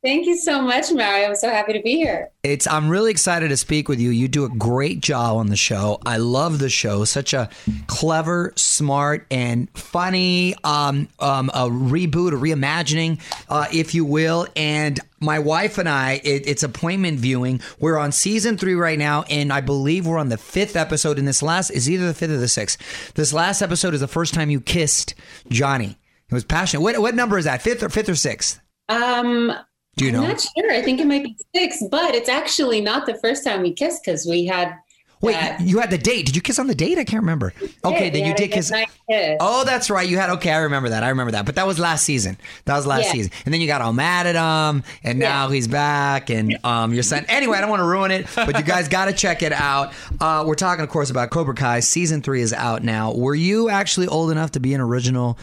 Thank 0.00 0.26
you 0.26 0.36
so 0.38 0.62
much, 0.62 0.92
Mario. 0.92 1.26
I'm 1.26 1.34
so 1.34 1.50
happy 1.50 1.72
to 1.72 1.82
be 1.82 1.96
here. 1.96 2.30
It's 2.44 2.68
I'm 2.68 2.88
really 2.88 3.10
excited 3.10 3.48
to 3.48 3.56
speak 3.56 3.88
with 3.88 3.98
you. 3.98 4.10
You 4.10 4.28
do 4.28 4.44
a 4.44 4.48
great 4.48 5.00
job 5.00 5.36
on 5.38 5.48
the 5.48 5.56
show. 5.56 5.98
I 6.06 6.18
love 6.18 6.60
the 6.60 6.68
show. 6.68 7.04
Such 7.04 7.34
a 7.34 7.50
clever, 7.88 8.52
smart, 8.54 9.26
and 9.28 9.68
funny 9.76 10.54
um, 10.62 11.08
um, 11.18 11.50
a 11.52 11.68
reboot, 11.68 12.28
a 12.28 12.36
reimagining, 12.36 13.20
uh, 13.48 13.66
if 13.72 13.92
you 13.92 14.04
will. 14.04 14.46
And 14.54 15.00
my 15.18 15.40
wife 15.40 15.78
and 15.78 15.88
I, 15.88 16.20
it, 16.22 16.46
it's 16.46 16.62
appointment 16.62 17.18
viewing. 17.18 17.60
We're 17.80 17.98
on 17.98 18.12
season 18.12 18.56
three 18.56 18.74
right 18.74 18.98
now, 18.98 19.24
and 19.28 19.52
I 19.52 19.60
believe 19.62 20.06
we're 20.06 20.18
on 20.18 20.28
the 20.28 20.38
fifth 20.38 20.76
episode. 20.76 21.18
And 21.18 21.26
this 21.26 21.42
last 21.42 21.70
is 21.70 21.90
either 21.90 22.06
the 22.06 22.14
fifth 22.14 22.30
or 22.30 22.36
the 22.36 22.46
sixth. 22.46 23.14
This 23.14 23.32
last 23.32 23.62
episode 23.62 23.94
is 23.94 24.00
the 24.00 24.06
first 24.06 24.32
time 24.32 24.48
you 24.48 24.60
kissed 24.60 25.16
Johnny. 25.48 25.98
It 26.30 26.34
was 26.34 26.44
passionate. 26.44 26.82
What 26.82 27.00
what 27.00 27.16
number 27.16 27.36
is 27.36 27.46
that? 27.46 27.62
Fifth 27.62 27.82
or 27.82 27.88
fifth 27.88 28.08
or 28.08 28.14
sixth? 28.14 28.60
Um, 28.88 29.52
Do 29.96 30.04
you 30.04 30.12
know? 30.12 30.22
I'm 30.22 30.28
not 30.28 30.40
sure. 30.56 30.70
I 30.72 30.80
think 30.82 31.00
it 31.00 31.06
might 31.06 31.24
be 31.24 31.36
six, 31.54 31.82
but 31.90 32.14
it's 32.14 32.28
actually 32.28 32.80
not 32.80 33.06
the 33.06 33.14
first 33.14 33.44
time 33.44 33.62
we 33.62 33.72
kissed 33.72 34.04
because 34.04 34.26
we 34.26 34.46
had 34.46 34.74
Wait, 35.20 35.36
you 35.58 35.80
had 35.80 35.90
the 35.90 35.98
date. 35.98 36.26
Did 36.26 36.36
you 36.36 36.42
kiss 36.42 36.60
on 36.60 36.68
the 36.68 36.76
date? 36.76 36.96
I 36.96 37.02
can't 37.02 37.22
remember. 37.24 37.52
Okay, 37.84 38.04
Yeah, 38.04 38.10
then 38.10 38.24
you 38.24 38.34
did 38.34 38.52
kiss. 38.52 38.70
kiss. 39.10 39.36
Oh, 39.40 39.64
that's 39.64 39.90
right. 39.90 40.08
You 40.08 40.16
had 40.16 40.30
okay. 40.30 40.52
I 40.52 40.58
remember 40.58 40.90
that. 40.90 41.02
I 41.02 41.08
remember 41.08 41.32
that. 41.32 41.44
But 41.44 41.56
that 41.56 41.66
was 41.66 41.80
last 41.80 42.04
season. 42.04 42.36
That 42.66 42.76
was 42.76 42.86
last 42.86 43.06
Yeah. 43.06 43.12
season. 43.12 43.32
And 43.44 43.52
then 43.52 43.60
you 43.60 43.66
got 43.66 43.80
all 43.82 43.92
mad 43.92 44.28
at 44.28 44.36
him, 44.36 44.84
and 45.02 45.18
now 45.18 45.48
he's 45.48 45.66
back, 45.66 46.30
and 46.30 46.56
um, 46.64 46.94
you're 46.94 47.02
saying 47.02 47.24
anyway. 47.28 47.58
I 47.58 47.60
don't 47.62 47.70
want 47.70 47.80
to 47.80 47.86
ruin 47.86 48.12
it, 48.12 48.28
but 48.36 48.56
you 48.56 48.62
guys 48.62 48.86
got 48.98 49.06
to 49.06 49.12
check 49.12 49.42
it 49.42 49.52
out. 49.52 49.92
Uh, 50.20 50.44
we're 50.46 50.54
talking, 50.54 50.84
of 50.84 50.88
course, 50.90 51.10
about 51.10 51.30
Cobra 51.30 51.54
Kai. 51.54 51.80
Season 51.80 52.22
three 52.22 52.40
is 52.40 52.52
out 52.52 52.84
now. 52.84 53.12
Were 53.12 53.34
you 53.34 53.68
actually 53.70 54.06
old 54.06 54.30
enough 54.30 54.52
to 54.52 54.60
be 54.60 54.72
an 54.72 54.80
original 54.80 55.36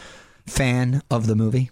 fan 0.46 1.02
of 1.10 1.26
the 1.26 1.36
movie? 1.36 1.70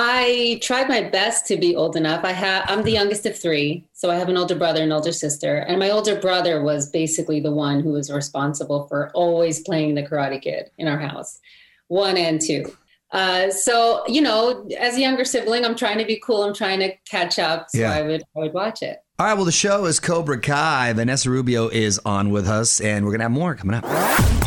I 0.00 0.60
tried 0.62 0.88
my 0.88 1.02
best 1.02 1.44
to 1.48 1.56
be 1.56 1.74
old 1.74 1.96
enough. 1.96 2.24
I 2.24 2.30
have 2.30 2.64
I'm 2.68 2.84
the 2.84 2.92
youngest 2.92 3.26
of 3.26 3.36
three, 3.36 3.84
so 3.94 4.12
I 4.12 4.14
have 4.14 4.28
an 4.28 4.36
older 4.36 4.54
brother 4.54 4.80
and 4.80 4.92
older 4.92 5.10
sister. 5.10 5.56
And 5.56 5.80
my 5.80 5.90
older 5.90 6.14
brother 6.14 6.62
was 6.62 6.88
basically 6.88 7.40
the 7.40 7.50
one 7.50 7.80
who 7.80 7.90
was 7.90 8.08
responsible 8.08 8.86
for 8.86 9.10
always 9.10 9.58
playing 9.58 9.96
the 9.96 10.04
Karate 10.04 10.40
Kid 10.40 10.70
in 10.78 10.86
our 10.86 11.00
house, 11.00 11.40
one 11.88 12.16
and 12.16 12.40
two. 12.40 12.72
Uh, 13.10 13.50
so 13.50 14.04
you 14.06 14.20
know, 14.20 14.68
as 14.78 14.94
a 14.96 15.00
younger 15.00 15.24
sibling, 15.24 15.64
I'm 15.64 15.74
trying 15.74 15.98
to 15.98 16.04
be 16.04 16.22
cool. 16.24 16.44
I'm 16.44 16.54
trying 16.54 16.78
to 16.78 16.94
catch 17.10 17.40
up. 17.40 17.66
So 17.70 17.80
Yeah. 17.80 17.92
I 17.92 18.02
would 18.02 18.22
I 18.36 18.38
would 18.38 18.54
watch 18.54 18.82
it. 18.82 19.02
All 19.18 19.26
right. 19.26 19.34
Well, 19.34 19.46
the 19.46 19.50
show 19.50 19.86
is 19.86 19.98
Cobra 19.98 20.40
Kai. 20.40 20.92
Vanessa 20.92 21.28
Rubio 21.28 21.66
is 21.66 21.98
on 22.04 22.30
with 22.30 22.46
us, 22.46 22.80
and 22.80 23.04
we're 23.04 23.10
gonna 23.10 23.24
have 23.24 23.32
more 23.32 23.56
coming 23.56 23.74
up. 23.74 23.84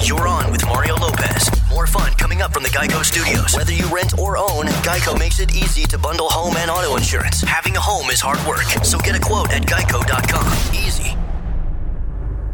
You're 0.06 0.30
on 0.30 0.50
with 0.50 0.66
Mario 0.66 0.96
Lopez. 0.96 1.61
More 1.72 1.88
fun 1.88 2.12
coming 2.14 2.42
up 2.42 2.54
from 2.54 2.64
the 2.64 2.70
Geico 2.70 3.04
Studios. 3.04 3.56
Whether 3.56 3.72
you 3.74 3.88
rent 3.88 4.20
or 4.20 4.38
own, 4.38 4.66
Geico 4.84 5.18
makes 5.18 5.40
it 5.40 5.56
easy 5.56 5.84
to 5.86 5.98
bundle 5.98 6.28
home 6.30 6.58
and 6.58 6.70
auto 6.70 6.98
insurance. 6.98 7.42
Having 7.42 7.78
a 7.78 7.80
home 7.80 8.10
is 8.10 8.20
hard 8.20 8.46
work, 8.46 8.64
so 8.84 8.98
get 9.00 9.16
a 9.16 9.20
quote 9.20 9.52
at 9.52 9.64
geico.com. 9.64 10.76
Easy. 10.76 11.16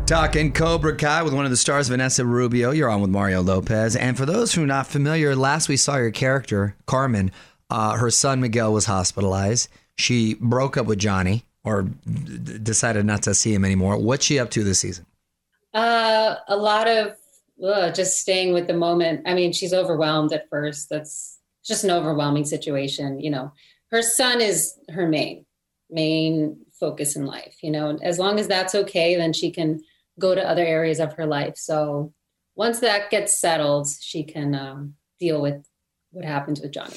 Talking 0.05 0.53
Cobra 0.53 0.95
Kai 0.95 1.23
with 1.23 1.33
one 1.33 1.45
of 1.45 1.51
the 1.51 1.57
stars, 1.57 1.89
Vanessa 1.89 2.23
Rubio. 2.23 2.71
You're 2.71 2.89
on 2.89 3.01
with 3.01 3.09
Mario 3.09 3.41
Lopez. 3.41 3.95
And 3.95 4.15
for 4.15 4.25
those 4.25 4.53
who 4.53 4.63
are 4.63 4.67
not 4.67 4.87
familiar, 4.87 5.35
last 5.35 5.67
we 5.67 5.77
saw 5.77 5.97
your 5.97 6.11
character, 6.11 6.75
Carmen, 6.85 7.31
uh, 7.69 7.97
her 7.97 8.11
son 8.11 8.39
Miguel 8.39 8.71
was 8.71 8.85
hospitalized. 8.85 9.67
She 9.97 10.35
broke 10.35 10.77
up 10.77 10.85
with 10.85 10.99
Johnny 10.99 11.43
or 11.63 11.83
d- 11.83 12.59
decided 12.59 13.05
not 13.05 13.23
to 13.23 13.33
see 13.33 13.53
him 13.53 13.65
anymore. 13.65 13.97
What's 13.97 14.25
she 14.25 14.39
up 14.39 14.51
to 14.51 14.63
this 14.63 14.79
season? 14.79 15.05
Uh, 15.73 16.35
a 16.47 16.55
lot 16.55 16.87
of 16.87 17.17
ugh, 17.63 17.93
just 17.93 18.19
staying 18.19 18.53
with 18.53 18.67
the 18.67 18.73
moment. 18.73 19.21
I 19.25 19.33
mean, 19.33 19.53
she's 19.53 19.73
overwhelmed 19.73 20.33
at 20.33 20.49
first. 20.49 20.89
That's 20.89 21.39
just 21.65 21.83
an 21.83 21.91
overwhelming 21.91 22.45
situation. 22.45 23.19
You 23.19 23.31
know, 23.31 23.53
her 23.91 24.01
son 24.01 24.41
is 24.41 24.77
her 24.89 25.07
main 25.07 25.45
main 25.89 26.57
focus 26.79 27.15
in 27.15 27.25
life. 27.25 27.55
You 27.61 27.71
know, 27.71 27.97
as 28.01 28.19
long 28.19 28.39
as 28.39 28.47
that's 28.47 28.75
okay, 28.75 29.15
then 29.15 29.33
she 29.33 29.51
can 29.51 29.81
go 30.19 30.35
to 30.35 30.47
other 30.47 30.65
areas 30.65 30.99
of 30.99 31.13
her 31.13 31.25
life. 31.25 31.57
So 31.57 32.13
once 32.55 32.79
that 32.79 33.09
gets 33.09 33.39
settled, 33.39 33.87
she 34.01 34.23
can 34.23 34.55
um, 34.55 34.95
deal 35.19 35.41
with 35.41 35.65
what 36.11 36.25
happens 36.25 36.59
with 36.61 36.71
Johnny. 36.71 36.95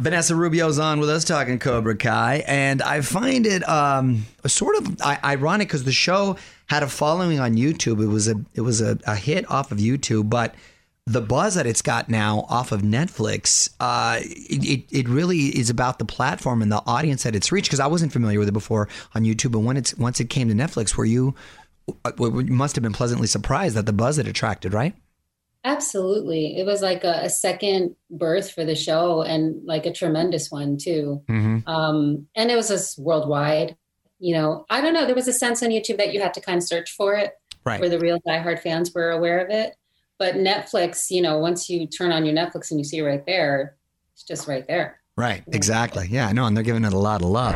Vanessa 0.00 0.34
Rubio's 0.34 0.78
on 0.78 0.98
with 0.98 1.10
us 1.10 1.24
talking 1.24 1.58
Cobra 1.58 1.94
Kai, 1.94 2.42
and 2.46 2.80
I 2.80 3.02
find 3.02 3.46
it 3.46 3.68
um, 3.68 4.24
sort 4.46 4.76
of 4.76 4.98
ironic 5.02 5.68
because 5.68 5.84
the 5.84 5.92
show 5.92 6.36
had 6.66 6.82
a 6.82 6.88
following 6.88 7.38
on 7.38 7.54
YouTube. 7.54 8.02
It 8.02 8.06
was 8.06 8.26
a 8.26 8.36
it 8.54 8.62
was 8.62 8.80
a, 8.80 8.98
a 9.06 9.14
hit 9.14 9.48
off 9.50 9.70
of 9.72 9.78
YouTube, 9.78 10.30
but 10.30 10.54
the 11.04 11.20
buzz 11.20 11.54
that 11.54 11.66
it's 11.66 11.82
got 11.82 12.08
now 12.08 12.46
off 12.48 12.72
of 12.72 12.80
Netflix, 12.80 13.68
uh, 13.78 14.20
it, 14.22 14.86
it 14.90 15.06
really 15.06 15.58
is 15.58 15.68
about 15.68 15.98
the 15.98 16.06
platform 16.06 16.62
and 16.62 16.72
the 16.72 16.82
audience 16.86 17.24
that 17.24 17.36
it's 17.36 17.52
reached. 17.52 17.68
Because 17.68 17.80
I 17.80 17.86
wasn't 17.86 18.10
familiar 18.12 18.38
with 18.38 18.48
it 18.48 18.52
before 18.52 18.88
on 19.14 19.24
YouTube, 19.24 19.52
but 19.52 19.60
when 19.60 19.76
it's 19.76 19.94
once 19.98 20.18
it 20.18 20.30
came 20.30 20.48
to 20.48 20.54
Netflix, 20.54 20.96
were 20.96 21.04
you 21.04 21.34
uh, 22.06 22.12
you 22.18 22.44
must 22.44 22.74
have 22.74 22.82
been 22.82 22.94
pleasantly 22.94 23.26
surprised 23.26 23.76
at 23.76 23.84
the 23.84 23.92
buzz 23.92 24.16
it 24.16 24.26
attracted, 24.26 24.72
right? 24.72 24.94
Absolutely. 25.64 26.56
It 26.58 26.64
was 26.64 26.80
like 26.80 27.04
a, 27.04 27.20
a 27.24 27.28
second 27.30 27.94
birth 28.10 28.50
for 28.50 28.64
the 28.64 28.74
show 28.74 29.22
and 29.22 29.62
like 29.66 29.84
a 29.86 29.92
tremendous 29.92 30.50
one 30.50 30.78
too. 30.78 31.22
Mm-hmm. 31.28 31.68
Um, 31.68 32.26
and 32.34 32.50
it 32.50 32.56
was 32.56 32.68
just 32.68 32.98
worldwide. 32.98 33.76
You 34.18 34.34
know, 34.34 34.64
I 34.70 34.80
don't 34.80 34.94
know. 34.94 35.06
There 35.06 35.14
was 35.14 35.28
a 35.28 35.32
sense 35.32 35.62
on 35.62 35.68
YouTube 35.70 35.98
that 35.98 36.12
you 36.14 36.20
had 36.20 36.34
to 36.34 36.40
kind 36.40 36.58
of 36.58 36.62
search 36.64 36.92
for 36.92 37.14
it, 37.14 37.32
Right. 37.64 37.80
where 37.80 37.90
the 37.90 37.98
real 37.98 38.18
diehard 38.26 38.60
fans 38.60 38.92
were 38.94 39.10
aware 39.10 39.38
of 39.44 39.50
it. 39.50 39.74
But 40.18 40.34
Netflix, 40.34 41.10
you 41.10 41.22
know, 41.22 41.38
once 41.38 41.68
you 41.70 41.86
turn 41.86 42.10
on 42.12 42.24
your 42.26 42.34
Netflix 42.34 42.70
and 42.70 42.78
you 42.80 42.84
see 42.84 42.98
it 42.98 43.02
right 43.02 43.24
there, 43.26 43.76
it's 44.14 44.22
just 44.22 44.46
right 44.48 44.66
there. 44.66 45.00
Right, 45.16 45.42
exactly. 45.52 46.06
Yeah, 46.10 46.26
I 46.28 46.32
know, 46.32 46.46
and 46.46 46.56
they're 46.56 46.64
giving 46.64 46.84
it 46.84 46.92
a 46.94 46.98
lot 46.98 47.22
of 47.22 47.28
love. 47.28 47.54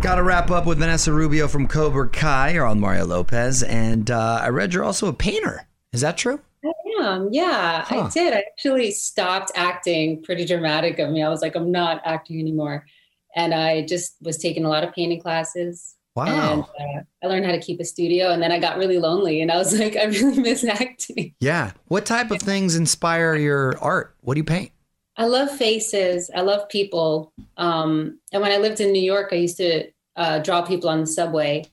Got 0.00 0.16
to 0.16 0.22
wrap 0.24 0.50
up 0.50 0.66
with 0.66 0.78
Vanessa 0.78 1.12
Rubio 1.12 1.46
from 1.46 1.68
Cobra 1.68 2.08
Kai. 2.08 2.50
You're 2.50 2.66
on 2.66 2.80
Mario 2.80 3.04
Lopez, 3.06 3.62
and 3.62 4.10
uh, 4.10 4.40
I 4.42 4.48
read 4.48 4.74
you're 4.74 4.82
also 4.82 5.06
a 5.06 5.12
painter. 5.12 5.66
Is 5.92 6.00
that 6.00 6.16
true? 6.16 6.40
I 6.64 6.72
am. 7.02 7.28
Yeah, 7.32 7.84
Huh. 7.84 8.02
I 8.04 8.08
did. 8.10 8.32
I 8.34 8.38
actually 8.52 8.90
stopped 8.92 9.50
acting 9.54 10.22
pretty 10.22 10.44
dramatic 10.44 10.98
of 10.98 11.10
me. 11.10 11.22
I 11.22 11.28
was 11.28 11.42
like, 11.42 11.56
I'm 11.56 11.72
not 11.72 12.02
acting 12.04 12.38
anymore. 12.40 12.86
And 13.34 13.54
I 13.54 13.86
just 13.86 14.16
was 14.20 14.38
taking 14.38 14.64
a 14.64 14.68
lot 14.68 14.84
of 14.84 14.92
painting 14.92 15.20
classes. 15.20 15.94
Wow. 16.14 16.68
And 16.78 16.98
uh, 16.98 17.02
I 17.22 17.26
learned 17.26 17.46
how 17.46 17.52
to 17.52 17.60
keep 17.60 17.80
a 17.80 17.84
studio. 17.84 18.30
And 18.30 18.42
then 18.42 18.52
I 18.52 18.58
got 18.58 18.76
really 18.76 18.98
lonely 18.98 19.40
and 19.40 19.50
I 19.50 19.56
was 19.56 19.78
like, 19.78 19.96
I 19.96 20.04
really 20.04 20.38
miss 20.40 20.64
acting. 20.64 21.34
Yeah. 21.40 21.72
What 21.86 22.06
type 22.06 22.30
of 22.30 22.40
things 22.40 22.76
inspire 22.76 23.34
your 23.34 23.78
art? 23.80 24.14
What 24.20 24.34
do 24.34 24.40
you 24.40 24.44
paint? 24.44 24.72
I 25.16 25.26
love 25.26 25.50
faces. 25.50 26.30
I 26.34 26.40
love 26.40 26.68
people. 26.68 27.32
Um, 27.56 28.18
and 28.32 28.40
when 28.42 28.52
I 28.52 28.56
lived 28.56 28.80
in 28.80 28.92
New 28.92 29.02
York, 29.02 29.28
I 29.32 29.36
used 29.36 29.58
to 29.58 29.90
uh, 30.16 30.38
draw 30.40 30.62
people 30.62 30.88
on 30.88 31.00
the 31.00 31.06
subway. 31.06 31.64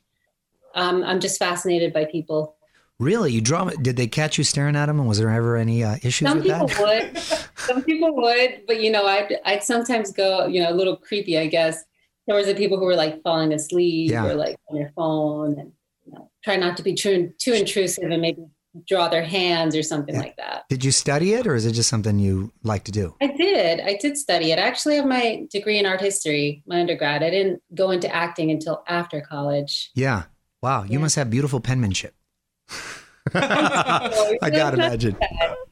Um, 0.75 1.03
I'm 1.03 1.19
just 1.19 1.39
fascinated 1.39 1.93
by 1.93 2.05
people. 2.05 2.55
Really? 2.99 3.31
You 3.31 3.39
draw? 3.41 3.65
Did 3.69 3.95
they 3.95 4.07
catch 4.07 4.37
you 4.37 4.43
staring 4.43 4.75
at 4.75 4.87
them? 4.87 4.99
And 4.99 5.07
was 5.07 5.19
there 5.19 5.29
ever 5.29 5.55
any 5.55 5.83
uh, 5.83 5.95
issues 6.03 6.27
Some 6.27 6.39
with 6.39 6.47
people 6.47 6.67
that? 6.67 7.13
would. 7.13 7.17
Some 7.57 7.83
people 7.83 8.13
would, 8.15 8.63
but 8.67 8.81
you 8.81 8.91
know, 8.91 9.05
I'd 9.05 9.37
I'd 9.45 9.63
sometimes 9.63 10.11
go, 10.11 10.47
you 10.47 10.61
know, 10.61 10.69
a 10.71 10.75
little 10.75 10.97
creepy, 10.97 11.37
I 11.37 11.47
guess, 11.47 11.83
towards 12.29 12.47
the 12.47 12.55
people 12.55 12.77
who 12.77 12.85
were 12.85 12.95
like 12.95 13.21
falling 13.23 13.53
asleep 13.53 14.11
Yeah. 14.11 14.25
or 14.25 14.35
like 14.35 14.57
on 14.69 14.77
their 14.77 14.91
phone, 14.95 15.57
and 15.59 15.71
you 16.05 16.11
know, 16.13 16.29
try 16.43 16.57
not 16.57 16.75
to 16.77 16.83
be 16.83 16.93
too 16.93 17.31
too 17.39 17.53
intrusive 17.53 18.03
and 18.11 18.21
maybe 18.21 18.43
draw 18.87 19.07
their 19.07 19.23
hands 19.23 19.75
or 19.77 19.81
something 19.83 20.15
Yeah. 20.15 20.21
like 20.21 20.35
that. 20.37 20.63
Did 20.69 20.83
you 20.83 20.91
study 20.91 21.33
it, 21.33 21.47
or 21.47 21.55
is 21.55 21.65
it 21.65 21.71
just 21.71 21.89
something 21.89 22.19
you 22.19 22.51
like 22.63 22.83
to 22.83 22.91
do? 22.91 23.15
I 23.21 23.27
did. 23.27 23.79
I 23.79 23.97
did 24.01 24.17
study 24.17 24.51
it. 24.51 24.59
I 24.59 24.63
actually 24.63 24.97
have 24.97 25.05
my 25.05 25.45
degree 25.49 25.79
in 25.79 25.85
art 25.85 26.01
history, 26.01 26.63
my 26.67 26.81
undergrad. 26.81 27.23
I 27.23 27.29
didn't 27.29 27.61
go 27.73 27.91
into 27.91 28.13
acting 28.13 28.51
until 28.51 28.83
after 28.87 29.21
college. 29.21 29.89
Yeah. 29.95 30.23
Wow. 30.61 30.83
You 30.83 30.93
Yeah. 30.93 30.97
must 30.99 31.15
have 31.15 31.29
beautiful 31.29 31.61
penmanship. 31.61 32.13
I 34.41 34.49
gotta 34.51 34.75
imagine. 34.75 35.15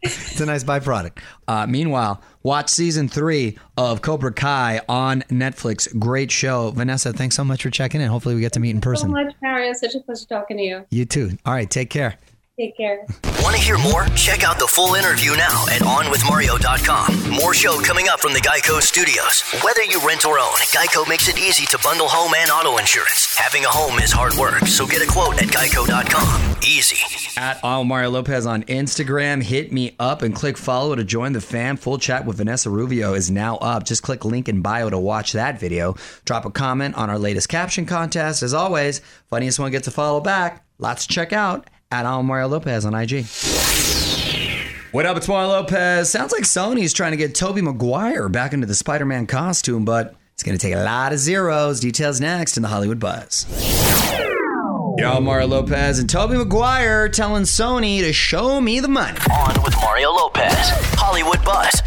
It's 0.01 0.39
a 0.39 0.45
nice 0.45 0.63
byproduct. 0.63 1.19
Uh, 1.47 1.65
meanwhile, 1.67 2.21
watch 2.43 2.69
season 2.69 3.07
three 3.09 3.57
of 3.77 4.01
Cobra 4.01 4.31
Kai 4.31 4.81
on 4.87 5.21
Netflix. 5.23 5.97
Great 5.97 6.31
show. 6.31 6.71
Vanessa, 6.71 7.13
thanks 7.13 7.35
so 7.35 7.43
much 7.43 7.63
for 7.63 7.69
checking 7.69 8.01
in. 8.01 8.07
Hopefully, 8.07 8.35
we 8.35 8.41
get 8.41 8.53
to 8.53 8.59
meet 8.59 8.71
in 8.71 8.81
person. 8.81 9.09
So 9.09 9.13
person. 9.13 9.27
much, 9.27 9.35
Mario. 9.41 9.73
Such 9.73 9.95
a 9.95 9.99
pleasure 9.99 10.25
talking 10.25 10.57
to 10.57 10.63
you. 10.63 10.85
You 10.89 11.05
too. 11.05 11.37
All 11.45 11.53
right. 11.53 11.69
Take 11.69 11.89
care. 11.89 12.17
Take 12.59 12.75
care. 12.75 13.05
Want 13.43 13.55
to 13.55 13.61
hear 13.61 13.77
more? 13.77 14.05
Check 14.15 14.43
out 14.43 14.57
the 14.57 14.65
full 14.65 14.95
interview 14.95 15.35
now 15.35 15.65
at 15.69 15.81
OnWithMario.com. 15.81 17.29
More 17.29 17.53
show 17.53 17.79
coming 17.81 18.09
up 18.09 18.19
from 18.19 18.33
the 18.33 18.39
Geico 18.39 18.81
Studios. 18.81 19.43
Whether 19.63 19.83
you 19.83 20.01
rent 20.05 20.25
or 20.25 20.39
own, 20.39 20.55
Geico 20.73 21.07
makes 21.07 21.27
it 21.27 21.37
easy 21.37 21.67
to 21.67 21.77
bundle 21.83 22.07
home 22.07 22.33
and 22.35 22.49
auto 22.49 22.79
insurance. 22.79 23.35
Having 23.37 23.65
a 23.65 23.69
home 23.69 23.99
is 23.99 24.11
hard 24.11 24.33
work, 24.33 24.65
so 24.65 24.87
get 24.87 25.03
a 25.03 25.05
quote 25.05 25.39
at 25.39 25.49
Geico.com. 25.49 26.55
Easy. 26.63 26.97
At 27.39 27.63
Al 27.63 27.83
Mario 27.83 28.09
Lopez 28.09 28.47
on 28.47 28.63
Instagram. 28.63 29.43
Hit 29.43 29.71
me 29.71 29.95
up 29.99 30.23
and 30.23 30.33
click 30.33 30.57
follow 30.57 30.95
to 30.95 31.03
join 31.03 31.33
the 31.33 31.41
fam. 31.41 31.77
Full 31.77 31.99
chat 31.99 32.25
with 32.25 32.37
Vanessa 32.37 32.71
Rubio 32.71 33.13
is 33.13 33.29
now 33.29 33.57
up. 33.57 33.83
Just 33.85 34.01
click 34.01 34.25
link 34.25 34.49
in 34.49 34.63
bio 34.63 34.89
to 34.89 34.97
watch 34.97 35.33
that 35.33 35.59
video. 35.59 35.95
Drop 36.25 36.43
a 36.43 36.49
comment 36.49 36.95
on 36.95 37.11
our 37.11 37.19
latest 37.19 37.49
caption 37.49 37.85
contest. 37.85 38.41
As 38.41 38.55
always, 38.55 39.01
funniest 39.29 39.59
one 39.59 39.71
gets 39.71 39.87
a 39.87 39.91
follow 39.91 40.21
back. 40.21 40.65
Lots 40.79 41.05
to 41.05 41.13
check 41.13 41.31
out 41.31 41.67
at 41.91 42.05
Al 42.05 42.23
Mario 42.23 42.47
Lopez 42.47 42.85
on 42.85 42.93
IG. 42.93 43.25
What 44.91 45.05
up? 45.05 45.17
It's 45.17 45.27
Mario 45.27 45.49
Lopez. 45.49 46.09
Sounds 46.09 46.31
like 46.31 46.43
Sony's 46.43 46.93
trying 46.93 47.11
to 47.11 47.17
get 47.17 47.35
Tobey 47.35 47.61
Maguire 47.61 48.29
back 48.29 48.53
into 48.53 48.65
the 48.65 48.75
Spider-Man 48.75 49.27
costume, 49.27 49.85
but 49.85 50.15
it's 50.33 50.43
going 50.43 50.57
to 50.57 50.61
take 50.61 50.73
a 50.75 50.83
lot 50.83 51.13
of 51.13 51.19
zeros. 51.19 51.79
Details 51.79 52.19
next 52.21 52.57
in 52.57 52.63
the 52.63 52.69
Hollywood 52.69 52.99
Buzz. 52.99 53.45
Yo, 54.97 55.21
Mario 55.21 55.47
Lopez 55.47 55.99
and 55.99 56.09
Tobey 56.09 56.37
Maguire 56.37 57.07
telling 57.09 57.43
Sony 57.43 57.99
to 57.99 58.11
show 58.11 58.59
me 58.59 58.79
the 58.79 58.87
money. 58.87 59.19
On 59.31 59.63
with 59.63 59.75
Mario 59.81 60.11
Lopez. 60.11 60.71
Hollywood 60.95 61.43
Buzz. 61.45 61.81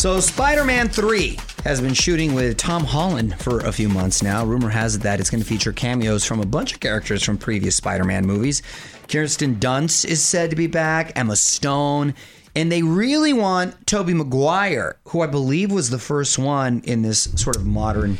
So, 0.00 0.18
Spider 0.18 0.64
Man 0.64 0.88
3 0.88 1.38
has 1.62 1.82
been 1.82 1.92
shooting 1.92 2.32
with 2.32 2.56
Tom 2.56 2.84
Holland 2.84 3.38
for 3.38 3.58
a 3.58 3.70
few 3.70 3.90
months 3.90 4.22
now. 4.22 4.46
Rumor 4.46 4.70
has 4.70 4.94
it 4.94 5.02
that 5.02 5.20
it's 5.20 5.28
going 5.28 5.42
to 5.42 5.46
feature 5.46 5.74
cameos 5.74 6.24
from 6.24 6.40
a 6.40 6.46
bunch 6.46 6.72
of 6.72 6.80
characters 6.80 7.22
from 7.22 7.36
previous 7.36 7.76
Spider 7.76 8.04
Man 8.04 8.24
movies. 8.24 8.62
Kirsten 9.08 9.56
Dunst 9.56 10.06
is 10.06 10.22
said 10.22 10.48
to 10.48 10.56
be 10.56 10.68
back, 10.68 11.12
Emma 11.18 11.36
Stone, 11.36 12.14
and 12.56 12.72
they 12.72 12.82
really 12.82 13.34
want 13.34 13.86
Tobey 13.86 14.14
Maguire, 14.14 14.96
who 15.08 15.20
I 15.20 15.26
believe 15.26 15.70
was 15.70 15.90
the 15.90 15.98
first 15.98 16.38
one 16.38 16.80
in 16.84 17.02
this 17.02 17.24
sort 17.36 17.56
of 17.56 17.66
modern 17.66 18.16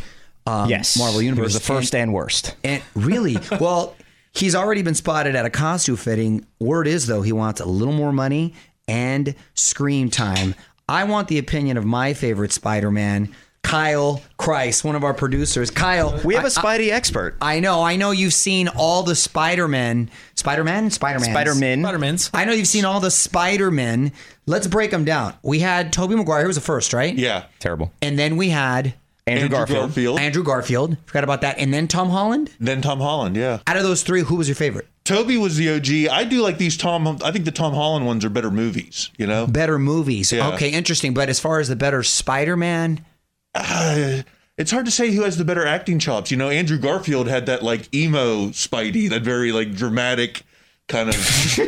um, 0.47 0.69
yes. 0.69 0.99
Marvel 0.99 1.21
He 1.21 1.29
Universe. 1.29 1.45
was 1.45 1.55
the 1.55 1.61
first 1.61 1.95
and, 1.95 2.13
worst. 2.13 2.57
And 2.63 2.83
really, 2.95 3.39
well, 3.59 3.97
he's 4.35 4.55
already 4.55 4.83
been 4.83 4.95
spotted 4.95 5.35
at 5.35 5.47
a 5.47 5.51
costume 5.51 5.97
fitting. 5.97 6.45
Word 6.59 6.87
is, 6.87 7.07
though, 7.07 7.23
he 7.23 7.33
wants 7.33 7.59
a 7.59 7.67
little 7.67 7.95
more 7.95 8.13
money 8.13 8.53
and 8.91 9.35
screen 9.55 10.11
time. 10.11 10.55
I 10.91 11.05
want 11.05 11.29
the 11.29 11.39
opinion 11.39 11.77
of 11.77 11.85
my 11.85 12.15
favorite 12.15 12.51
Spider 12.51 12.91
Man, 12.91 13.33
Kyle 13.63 14.21
Kreis, 14.41 14.83
one 14.83 14.97
of 14.97 15.05
our 15.05 15.15
producers. 15.15 15.71
Kyle, 15.71 16.21
We 16.25 16.35
have 16.35 16.43
a 16.43 16.49
a 16.49 16.51
Spidey 16.51 16.91
expert. 16.91 17.37
I 17.41 17.61
know, 17.61 17.81
I 17.81 17.95
know 17.95 18.11
you've 18.11 18.35
seen 18.35 18.67
all 18.67 19.05
the 19.05 19.15
Spider 19.15 19.69
Man, 19.69 20.11
Spider 20.35 20.65
Man, 20.65 20.91
Spider 20.91 21.21
Man, 21.21 21.31
Spider 21.31 21.55
Man. 21.55 21.81
Spider-Man's. 21.85 22.31
I 22.35 22.45
know 22.45 22.53
you've 22.53 22.67
seen 22.67 22.85
all 22.85 22.99
the 22.99 23.13
Spider 23.13 23.71
Men. 23.71 24.11
Let's 24.47 24.67
break 24.67 24.91
them 24.91 25.05
down. 25.05 25.35
We 25.45 25.61
had 25.61 25.93
Tobey 25.93 26.17
Maguire, 26.17 26.41
who 26.43 26.49
was 26.49 26.57
the 26.57 26.61
first, 26.61 26.93
right? 26.93 27.15
Yeah. 27.15 27.45
Terrible. 27.61 27.93
And 28.03 28.19
then 28.19 28.37
we 28.37 28.49
had 28.49 28.95
Andrew, 29.29 29.49
Garfield. 29.49 30.19
Andrew 30.19 30.43
Garfield. 30.43 30.97
Forgot 31.07 31.23
about 31.23 31.43
that. 31.43 31.61
And 31.61 31.73
then 31.73 31.87
Tom 31.87 32.11
Holland. 32.11 32.51
Then 32.59 32.83
Tom 32.83 32.99
Holland, 32.99 33.37
yeah. 33.37 33.61
Out 33.69 33.77
of 33.77 33.85
those 33.85 34.03
three, 34.03 34.23
who 34.23 34.35
was 34.35 34.49
your 34.49 34.57
favorite? 34.57 34.89
Tobey 35.11 35.37
was 35.37 35.57
the 35.57 35.75
OG. 35.75 36.13
I 36.13 36.25
do 36.25 36.41
like 36.41 36.59
these 36.59 36.77
Tom. 36.77 37.19
I 37.25 37.33
think 37.33 37.45
the 37.45 37.51
Tom 37.51 37.75
Holland 37.75 38.07
ones 38.07 38.25
are 38.25 38.31
better 38.31 38.51
movies. 38.51 39.11
You 39.19 39.27
know, 39.27 39.45
Better 39.49 39.77
movies. 39.77 40.31
Yeah. 40.31 40.51
Okay, 40.51 40.71
interesting. 40.71 41.15
But 41.15 41.29
as 41.29 41.41
far 41.41 41.59
as 41.59 41.69
the 41.69 41.75
better 41.75 42.05
Spider 42.05 42.57
Man, 42.57 43.05
uh, 43.53 44.23
it's 44.57 44.71
hard 44.71 44.85
to 44.85 44.93
say 44.93 45.11
who 45.11 45.23
has 45.23 45.37
the 45.37 45.45
better 45.45 45.67
acting 45.67 45.99
chops. 45.99 46.31
You 46.31 46.37
know, 46.37 46.49
Andrew 46.49 46.79
Garfield 46.79 47.27
had 47.27 47.47
that 47.47 47.65
like 47.65 47.93
emo 47.93 48.51
Spidey, 48.51 49.11
that 49.11 49.23
very 49.23 49.51
like 49.51 49.75
dramatic 49.75 50.45
kind 50.87 51.09
of. 51.09 51.59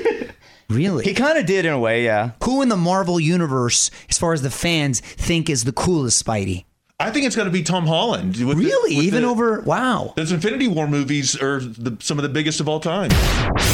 really? 0.69 1.05
He 1.05 1.13
kind 1.13 1.37
of 1.37 1.45
did 1.45 1.67
in 1.67 1.73
a 1.73 1.81
way, 1.81 2.05
yeah. 2.05 2.33
who 2.45 2.63
in 2.63 2.69
the 2.69 2.77
Marvel 2.77 3.19
universe, 3.19 3.91
as 4.09 4.19
far 4.19 4.33
as 4.35 4.43
the 4.43 4.51
fans, 4.51 5.01
think 5.01 5.51
is 5.51 5.65
the 5.65 5.73
coolest 5.73 6.25
Spidey? 6.25 6.65
I 7.03 7.11
think 7.11 7.27
it's 7.27 7.35
going 7.37 7.47
to 7.47 7.53
be 7.53 7.63
Tom 7.63 7.87
Holland. 7.87 8.37
with 8.37 8.59
the- 8.59 8.65
Really? 8.65 8.97
with 8.97 9.05
Even 9.07 9.23
the- 9.23 9.29
over 9.29 9.61
wow. 9.63 10.13
Those 10.17 10.33
Infinity 10.33 10.69
War 10.69 10.87
movies 10.87 11.35
are 11.41 11.61
the, 11.61 11.97
some 12.01 12.19
of 12.19 12.23
the 12.23 12.29
biggest 12.29 12.61
of 12.61 12.69
all 12.69 12.81
time. 12.81 13.11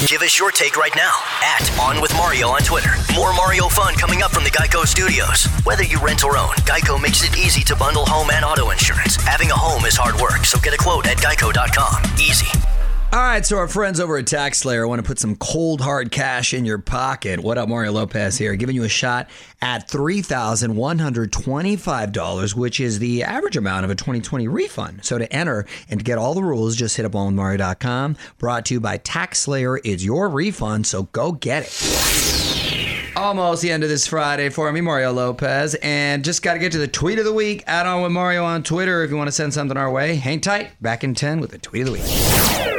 Give 0.06 0.22
us 0.22 0.38
your 0.38 0.50
take 0.50 0.76
right 0.76 0.94
now 0.96 1.12
at 1.42 1.78
On 1.80 2.00
With 2.00 2.12
Mario 2.14 2.48
on 2.48 2.60
Twitter. 2.62 2.90
More 3.14 3.32
Mario 3.34 3.68
fun 3.68 3.94
coming 3.94 4.22
up 4.22 4.30
from 4.30 4.44
the 4.44 4.50
Geico 4.50 4.86
Studios. 4.86 5.46
Whether 5.64 5.84
you 5.84 5.98
rent 6.00 6.24
or 6.24 6.36
own, 6.38 6.54
Geico 6.64 7.00
makes 7.00 7.22
it 7.22 7.36
easy 7.38 7.62
to 7.64 7.76
bundle 7.76 8.06
home 8.06 8.30
and 8.32 8.44
auto 8.44 8.70
insurance. 8.70 9.16
Having 9.16 9.50
a 9.50 9.56
home 9.56 9.84
is 9.84 9.96
hard 9.96 10.20
work, 10.20 10.44
so 10.44 10.58
get 10.60 10.72
a 10.74 10.78
quote 10.78 11.06
at 11.06 11.18
geico.com. 11.18 12.02
Easy. 12.18 12.46
All 13.10 13.18
right, 13.20 13.44
so 13.44 13.56
our 13.56 13.68
friends 13.68 14.00
over 14.00 14.18
at 14.18 14.26
Tax 14.26 14.58
Slayer 14.58 14.86
want 14.86 14.98
to 14.98 15.02
put 15.02 15.18
some 15.18 15.34
cold 15.36 15.80
hard 15.80 16.10
cash 16.10 16.52
in 16.52 16.66
your 16.66 16.76
pocket. 16.76 17.40
What 17.40 17.56
up, 17.56 17.66
Mario 17.66 17.90
Lopez 17.92 18.36
here, 18.36 18.54
giving 18.54 18.76
you 18.76 18.84
a 18.84 18.88
shot 18.90 19.30
at 19.62 19.88
three 19.88 20.20
thousand 20.20 20.76
one 20.76 20.98
hundred 20.98 21.32
twenty-five 21.32 22.12
dollars, 22.12 22.54
which 22.54 22.80
is 22.80 22.98
the 22.98 23.22
average 23.22 23.56
amount 23.56 23.86
of 23.86 23.90
a 23.90 23.94
2020 23.94 24.46
refund. 24.46 25.06
So 25.06 25.16
to 25.16 25.32
enter 25.32 25.64
and 25.88 26.00
to 26.00 26.04
get 26.04 26.18
all 26.18 26.34
the 26.34 26.42
rules, 26.42 26.76
just 26.76 26.98
hit 26.98 27.06
up 27.06 27.12
onwithmario.com. 27.12 28.18
Brought 28.36 28.66
to 28.66 28.74
you 28.74 28.80
by 28.80 28.98
Tax 28.98 29.38
Slayer. 29.38 29.78
It's 29.84 30.04
your 30.04 30.28
refund, 30.28 30.86
so 30.86 31.04
go 31.04 31.32
get 31.32 31.62
it. 31.62 33.16
Almost 33.16 33.62
the 33.62 33.72
end 33.72 33.84
of 33.84 33.88
this 33.88 34.06
Friday 34.06 34.50
for 34.50 34.70
me, 34.70 34.82
Mario 34.82 35.12
Lopez, 35.14 35.74
and 35.76 36.22
just 36.22 36.42
got 36.42 36.52
to 36.52 36.58
get 36.58 36.72
to 36.72 36.78
the 36.78 36.86
tweet 36.86 37.18
of 37.18 37.24
the 37.24 37.32
week. 37.32 37.64
Add 37.66 37.86
on 37.86 38.02
with 38.02 38.12
Mario 38.12 38.44
on 38.44 38.62
Twitter 38.62 39.02
if 39.02 39.10
you 39.10 39.16
want 39.16 39.28
to 39.28 39.32
send 39.32 39.54
something 39.54 39.78
our 39.78 39.90
way. 39.90 40.16
Hang 40.16 40.42
tight. 40.42 40.80
Back 40.82 41.04
in 41.04 41.14
ten 41.14 41.40
with 41.40 41.52
the 41.52 41.58
tweet 41.58 41.88
of 41.88 41.94
the 41.94 42.72
week. 42.74 42.77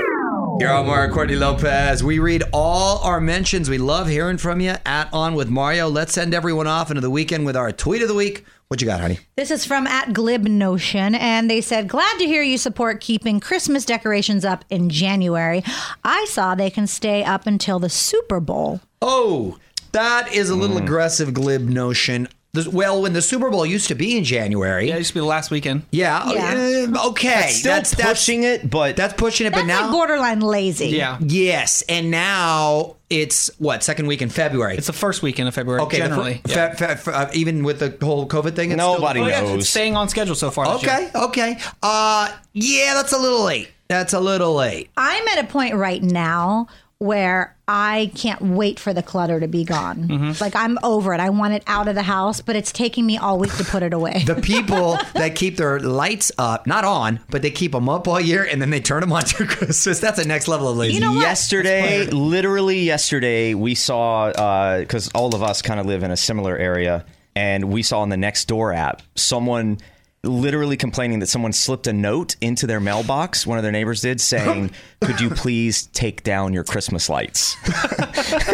You're 0.59 0.73
on 0.73 0.87
Mario 0.87 1.13
Courtney 1.13 1.37
Lopez. 1.37 2.03
We 2.03 2.19
read 2.19 2.43
all 2.51 2.97
our 2.97 3.21
mentions. 3.21 3.69
We 3.69 3.77
love 3.77 4.09
hearing 4.09 4.37
from 4.37 4.59
you 4.59 4.75
at 4.85 5.07
On 5.13 5.33
with 5.33 5.47
Mario. 5.47 5.87
Let's 5.87 6.11
send 6.11 6.33
everyone 6.33 6.67
off 6.67 6.91
into 6.91 6.99
the 6.99 7.09
weekend 7.09 7.45
with 7.45 7.55
our 7.55 7.71
tweet 7.71 8.01
of 8.01 8.09
the 8.09 8.13
week. 8.13 8.43
What 8.67 8.81
you 8.81 8.85
got, 8.85 8.99
honey? 8.99 9.19
This 9.37 9.51
is 9.51 9.63
from 9.63 9.87
at 9.87 10.11
Glib 10.11 10.43
Notion, 10.43 11.15
and 11.15 11.49
they 11.49 11.61
said, 11.61 11.87
Glad 11.87 12.19
to 12.19 12.25
hear 12.25 12.43
you 12.43 12.57
support 12.57 12.99
keeping 12.99 13.39
Christmas 13.39 13.85
decorations 13.85 14.43
up 14.43 14.65
in 14.69 14.89
January. 14.89 15.63
I 16.03 16.25
saw 16.25 16.55
they 16.55 16.69
can 16.69 16.87
stay 16.87 17.23
up 17.23 17.47
until 17.47 17.79
the 17.79 17.89
Super 17.89 18.41
Bowl. 18.41 18.81
Oh, 19.01 19.57
that 19.93 20.33
is 20.33 20.49
a 20.49 20.55
little 20.55 20.75
mm. 20.75 20.83
aggressive 20.83 21.33
glib 21.33 21.69
notion. 21.69 22.27
This- 22.51 22.67
Well, 22.67 23.01
when 23.01 23.13
the 23.13 23.21
Super 23.21 23.49
Bowl 23.51 23.63
used 23.65 23.87
to 23.89 23.95
be 23.95 24.17
in 24.17 24.23
January, 24.23 24.87
Yeah, 24.87 24.95
it 24.95 24.99
used 24.99 25.09
to 25.09 25.13
be 25.15 25.19
the 25.19 25.25
last 25.27 25.51
weekend. 25.51 25.83
yeah, 25.91 26.31
Yeah. 26.31 26.87
uh, 26.95 27.09
okay, 27.09 27.49
Still 27.51 27.73
that's 27.75 27.93
pushing 27.93 28.41
it, 28.43 28.67
but 28.69 28.95
That's 28.95 29.13
pushing 29.13 29.45
it, 29.45 29.51
That's 29.51 29.61
but 29.63 29.67
now 29.67 29.83
like 29.83 29.91
borderline 29.91 30.39
lazy. 30.39 30.87
Yeah. 30.87 31.17
yes, 31.21 31.83
and 31.87 32.09
now 32.09 32.95
it's 33.09 33.51
what 33.59 33.83
second 33.83 34.07
week 34.07 34.23
in 34.23 34.29
February. 34.29 34.75
It's 34.77 34.87
the 34.87 34.93
first 34.93 35.21
weekend 35.21 35.47
of 35.47 35.53
February, 35.53 35.81
okay, 35.83 35.97
the 35.97 36.03
fir- 36.05 36.09
generally. 36.09 36.41
Yeah. 36.47 36.73
fe- 36.73 36.87
fe- 36.87 36.95
fe- 36.95 37.11
uh, 37.11 37.27
even 37.33 37.63
with 37.63 37.79
the 37.79 37.93
whole 38.03 38.27
COVID 38.27 38.55
thing, 38.55 38.71
it's 38.71 38.77
Nobody 38.77 39.19
still- 39.19 39.25
Oh, 39.25 39.29
yeah, 39.29 39.41
knows. 39.41 39.59
it's 39.61 39.69
staying 39.69 39.95
on 39.95 40.09
schedule 40.09 40.33
so 40.35 40.49
far. 40.49 40.73
this 40.73 40.81
year. 40.83 40.91
Okay, 40.91 41.09
okay. 41.15 41.57
Uh, 41.83 42.29
yeah, 42.53 42.95
that's 42.95 43.13
a 43.13 43.17
little 43.19 43.43
late. 43.43 43.69
That's 43.89 44.13
a 44.13 44.19
little 44.19 44.55
late. 44.55 44.89
I'm 44.97 45.27
at 45.27 45.37
a 45.39 45.43
point 45.47 45.75
right 45.75 46.01
now 46.01 46.67
where 46.99 47.55
I 47.65 48.11
can't 48.15 48.41
wait 48.41 48.77
for 48.77 48.93
the 48.93 49.01
clutter 49.01 49.39
to 49.39 49.47
be 49.47 49.63
gone. 49.63 50.09
Mm-hmm. 50.09 50.43
Like 50.43 50.53
I'm 50.53 50.77
over 50.83 51.13
it. 51.13 51.21
I 51.21 51.29
want 51.29 51.53
it 51.53 51.63
out 51.65 51.87
of 51.87 51.95
the 51.95 52.03
house, 52.03 52.41
but 52.41 52.57
it's 52.57 52.73
taking 52.73 53.05
me 53.05 53.17
all 53.17 53.39
week 53.39 53.55
to 53.55 53.63
put 53.63 53.83
it 53.83 53.93
away. 53.93 54.23
The 54.25 54.35
people 54.35 54.97
that 55.13 55.33
keep 55.35 55.55
their 55.55 55.79
lights 55.79 56.29
up, 56.37 56.67
not 56.67 56.83
on, 56.83 57.21
but 57.29 57.41
they 57.41 57.51
keep 57.51 57.71
them 57.71 57.87
up 57.87 58.05
all 58.07 58.19
year 58.19 58.43
and 58.43 58.61
then 58.61 58.69
they 58.69 58.81
turn 58.81 58.99
them 58.99 59.13
on 59.13 59.23
for 59.23 59.45
Christmas. 59.47 59.99
That's 59.99 60.19
a 60.19 60.27
next 60.27 60.49
level 60.49 60.67
of 60.67 60.75
lazy. 60.75 60.95
You 60.95 60.99
know 60.99 61.13
what? 61.13 61.21
yesterday, 61.21 62.05
literally 62.05 62.81
yesterday, 62.81 63.53
we 63.53 63.75
saw 63.75 64.25
uh, 64.25 64.79
because 64.79 65.09
all 65.15 65.33
of 65.33 65.41
us 65.41 65.61
kind 65.61 65.79
of 65.79 65.85
live 65.85 66.03
in 66.03 66.11
a 66.11 66.17
similar 66.17 66.57
area, 66.57 67.05
and 67.33 67.71
we 67.71 67.81
saw 67.81 68.01
on 68.01 68.09
the 68.09 68.17
next 68.17 68.49
door 68.49 68.73
app 68.73 69.01
someone 69.15 69.77
literally 70.23 70.77
complaining 70.77 71.19
that 71.19 71.27
someone 71.27 71.53
slipped 71.53 71.87
a 71.87 71.93
note 71.93 72.35
into 72.41 72.67
their 72.67 72.79
mailbox. 72.79 73.47
One 73.47 73.57
of 73.57 73.63
their 73.63 73.71
neighbors 73.71 74.01
did, 74.01 74.19
saying, 74.19 74.71
"Could 75.01 75.21
you 75.21 75.29
please 75.29 75.87
take 75.87 76.23
down 76.23 76.53
your 76.53 76.63
Christmas 76.63 77.09
lights?" 77.09 77.55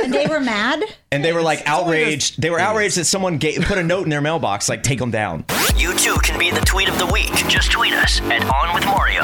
and 0.01 0.13
they 0.13 0.28
were 0.28 0.39
mad. 0.39 0.84
And 1.15 1.23
they 1.23 1.32
were 1.32 1.41
like 1.41 1.63
outraged. 1.65 2.41
They 2.41 2.49
were 2.49 2.60
outraged 2.60 2.97
that 2.97 3.06
someone 3.06 3.38
gave, 3.38 3.62
put 3.62 3.78
a 3.78 3.84
note 3.84 4.04
in 4.04 4.10
their 4.10 4.19
mailbox, 4.19 4.67
like 4.67 4.84
take 4.84 4.99
them 4.99 5.12
down. 5.12 5.45
You 5.78 5.93
too 5.95 6.17
can 6.23 6.38
be 6.38 6.51
the 6.51 6.60
tweet 6.60 6.89
of 6.89 6.99
the 6.99 7.06
week. 7.06 7.32
Just 7.47 7.71
tweet 7.71 7.93
us 7.93 8.19
at 8.23 8.43
On 8.51 8.75
With 8.75 8.86
Mario. 8.86 9.21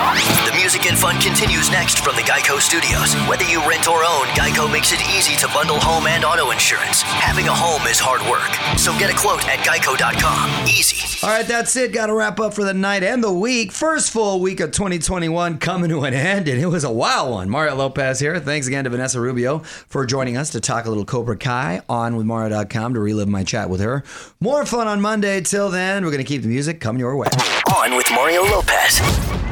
The 0.47 0.55
music 0.55 0.85
and 0.85 0.97
fun 0.97 1.19
continues 1.19 1.69
next 1.69 1.99
from 1.99 2.15
the 2.15 2.21
Geico 2.21 2.61
Studios. 2.61 3.13
Whether 3.27 3.43
you 3.43 3.59
rent 3.67 3.89
or 3.89 4.05
own, 4.05 4.25
Geico 4.39 4.71
makes 4.71 4.93
it 4.93 5.01
easy 5.17 5.35
to 5.35 5.47
bundle 5.53 5.79
home 5.81 6.07
and 6.07 6.23
auto 6.23 6.51
insurance. 6.51 7.01
Having 7.01 7.49
a 7.49 7.53
home 7.53 7.85
is 7.87 7.99
hard 7.99 8.21
work, 8.31 8.49
so 8.79 8.97
get 8.97 9.11
a 9.11 9.17
quote 9.17 9.45
at 9.49 9.59
geico.com. 9.59 10.67
Easy. 10.67 11.25
All 11.25 11.29
right, 11.31 11.45
that's 11.45 11.75
it. 11.75 11.91
Got 11.91 12.07
to 12.07 12.13
wrap 12.13 12.39
up 12.39 12.53
for 12.53 12.63
the 12.63 12.73
night 12.73 13.03
and 13.03 13.21
the 13.21 13.33
week. 13.33 13.73
First 13.73 14.11
full 14.11 14.39
week 14.39 14.61
of 14.61 14.71
2021 14.71 15.57
coming 15.59 15.89
to 15.89 16.03
an 16.03 16.13
end, 16.13 16.47
and 16.47 16.59
it 16.61 16.67
was 16.67 16.85
a 16.85 16.91
wild 16.91 17.31
one. 17.31 17.49
Mario 17.49 17.75
Lopez 17.75 18.19
here. 18.19 18.39
Thanks 18.39 18.67
again 18.67 18.85
to 18.85 18.89
Vanessa 18.89 19.19
Rubio 19.19 19.59
for 19.59 20.05
joining 20.05 20.37
us 20.37 20.49
to 20.51 20.61
talk 20.61 20.85
a 20.85 20.89
little 20.89 21.05
Cobra 21.05 21.37
Kai 21.37 21.80
on 21.89 22.15
with 22.15 22.25
Mario.com 22.25 22.93
to 22.93 22.99
relive 22.99 23.27
my 23.27 23.43
chat 23.43 23.69
with 23.69 23.81
her. 23.81 24.03
More 24.39 24.65
fun 24.65 24.87
on 24.87 25.01
Monday. 25.01 25.41
Till 25.41 25.69
then, 25.69 26.03
we're 26.03 26.11
going 26.11 26.23
to 26.23 26.27
keep 26.27 26.41
the 26.41 26.47
music 26.47 26.79
coming 26.79 26.99
your 26.99 27.15
way. 27.15 27.27
On 27.75 27.95
with 27.95 28.09
Mario 28.11 28.43
Lopez. 28.43 29.50